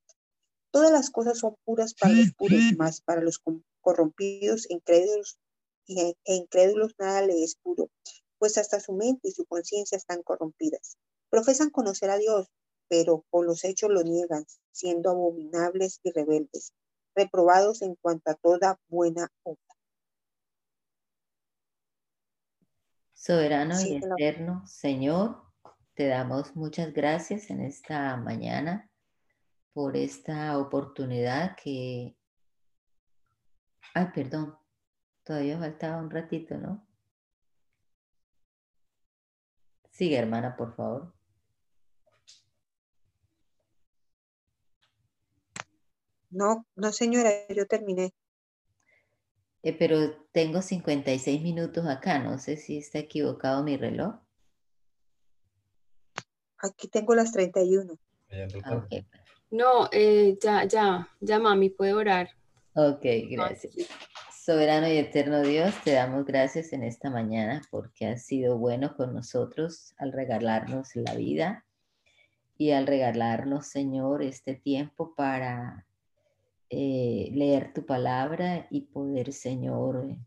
[0.71, 3.39] Todas las cosas son puras para los puros, más para los
[3.79, 5.37] corrompidos, incrédulos
[5.87, 7.89] e incrédulos nada le es puro,
[8.37, 10.97] pues hasta su mente y su conciencia están corrompidas.
[11.29, 12.49] Profesan conocer a Dios,
[12.93, 16.75] pero con los hechos lo niegan, siendo abominables y rebeldes,
[17.15, 19.59] reprobados en cuanto a toda buena obra.
[23.13, 25.41] Soberano y eterno Señor,
[25.95, 28.91] te damos muchas gracias en esta mañana
[29.73, 32.15] por esta oportunidad que...
[33.95, 34.55] Ay, perdón,
[35.23, 36.85] todavía faltaba un ratito, ¿no?
[39.89, 41.22] Sigue, hermana, por favor.
[46.33, 48.11] No, no, señora, yo terminé.
[49.61, 54.15] Eh, pero tengo 56 minutos acá, no sé si está equivocado mi reloj.
[56.57, 57.97] Aquí tengo las 31.
[58.63, 58.87] Ah,
[59.51, 62.29] no, eh, ya, ya, ya mami, puede orar.
[62.73, 63.75] Ok, gracias.
[64.43, 69.13] Soberano y eterno Dios, te damos gracias en esta mañana porque has sido bueno con
[69.13, 71.63] nosotros al regalarnos la vida
[72.57, 75.85] y al regalarnos, Señor, este tiempo para
[76.75, 80.17] eh, leer tu palabra y poder, Señor,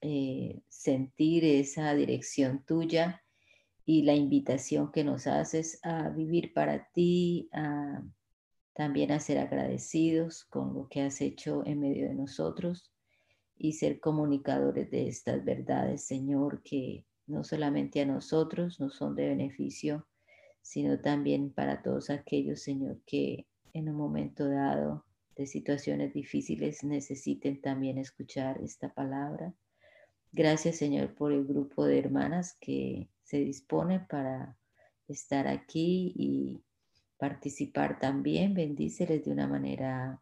[0.00, 3.22] eh, sentir esa dirección tuya
[3.84, 8.02] y la invitación que nos haces a vivir para ti, a
[8.76, 12.92] también a ser agradecidos con lo que has hecho en medio de nosotros
[13.56, 19.28] y ser comunicadores de estas verdades, Señor, que no solamente a nosotros nos son de
[19.28, 20.06] beneficio,
[20.60, 25.05] sino también para todos aquellos, Señor, que en un momento dado
[25.36, 29.54] de situaciones difíciles necesiten también escuchar esta palabra.
[30.32, 34.56] Gracias, Señor, por el grupo de hermanas que se dispone para
[35.08, 36.62] estar aquí y
[37.18, 38.54] participar también.
[38.54, 40.20] Bendíceles de una manera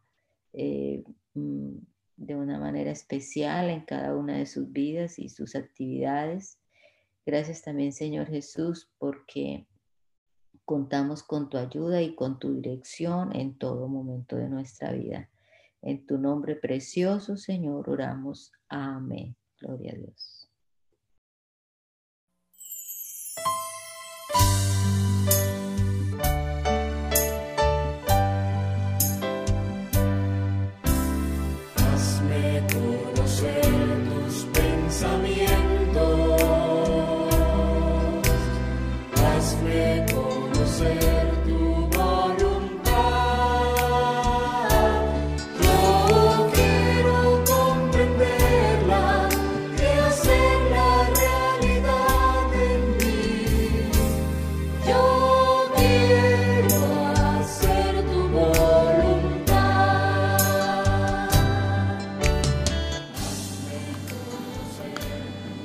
[0.53, 1.03] eh,
[1.33, 1.77] mm,
[2.17, 6.59] de una manera especial en cada una de sus vidas y sus actividades.
[7.25, 9.65] Gracias también, Señor Jesús, porque
[10.65, 15.29] contamos con tu ayuda y con tu dirección en todo momento de nuestra vida.
[15.81, 18.51] En tu nombre precioso, Señor, oramos.
[18.67, 19.35] Amén.
[19.61, 20.44] Gloria a Dios.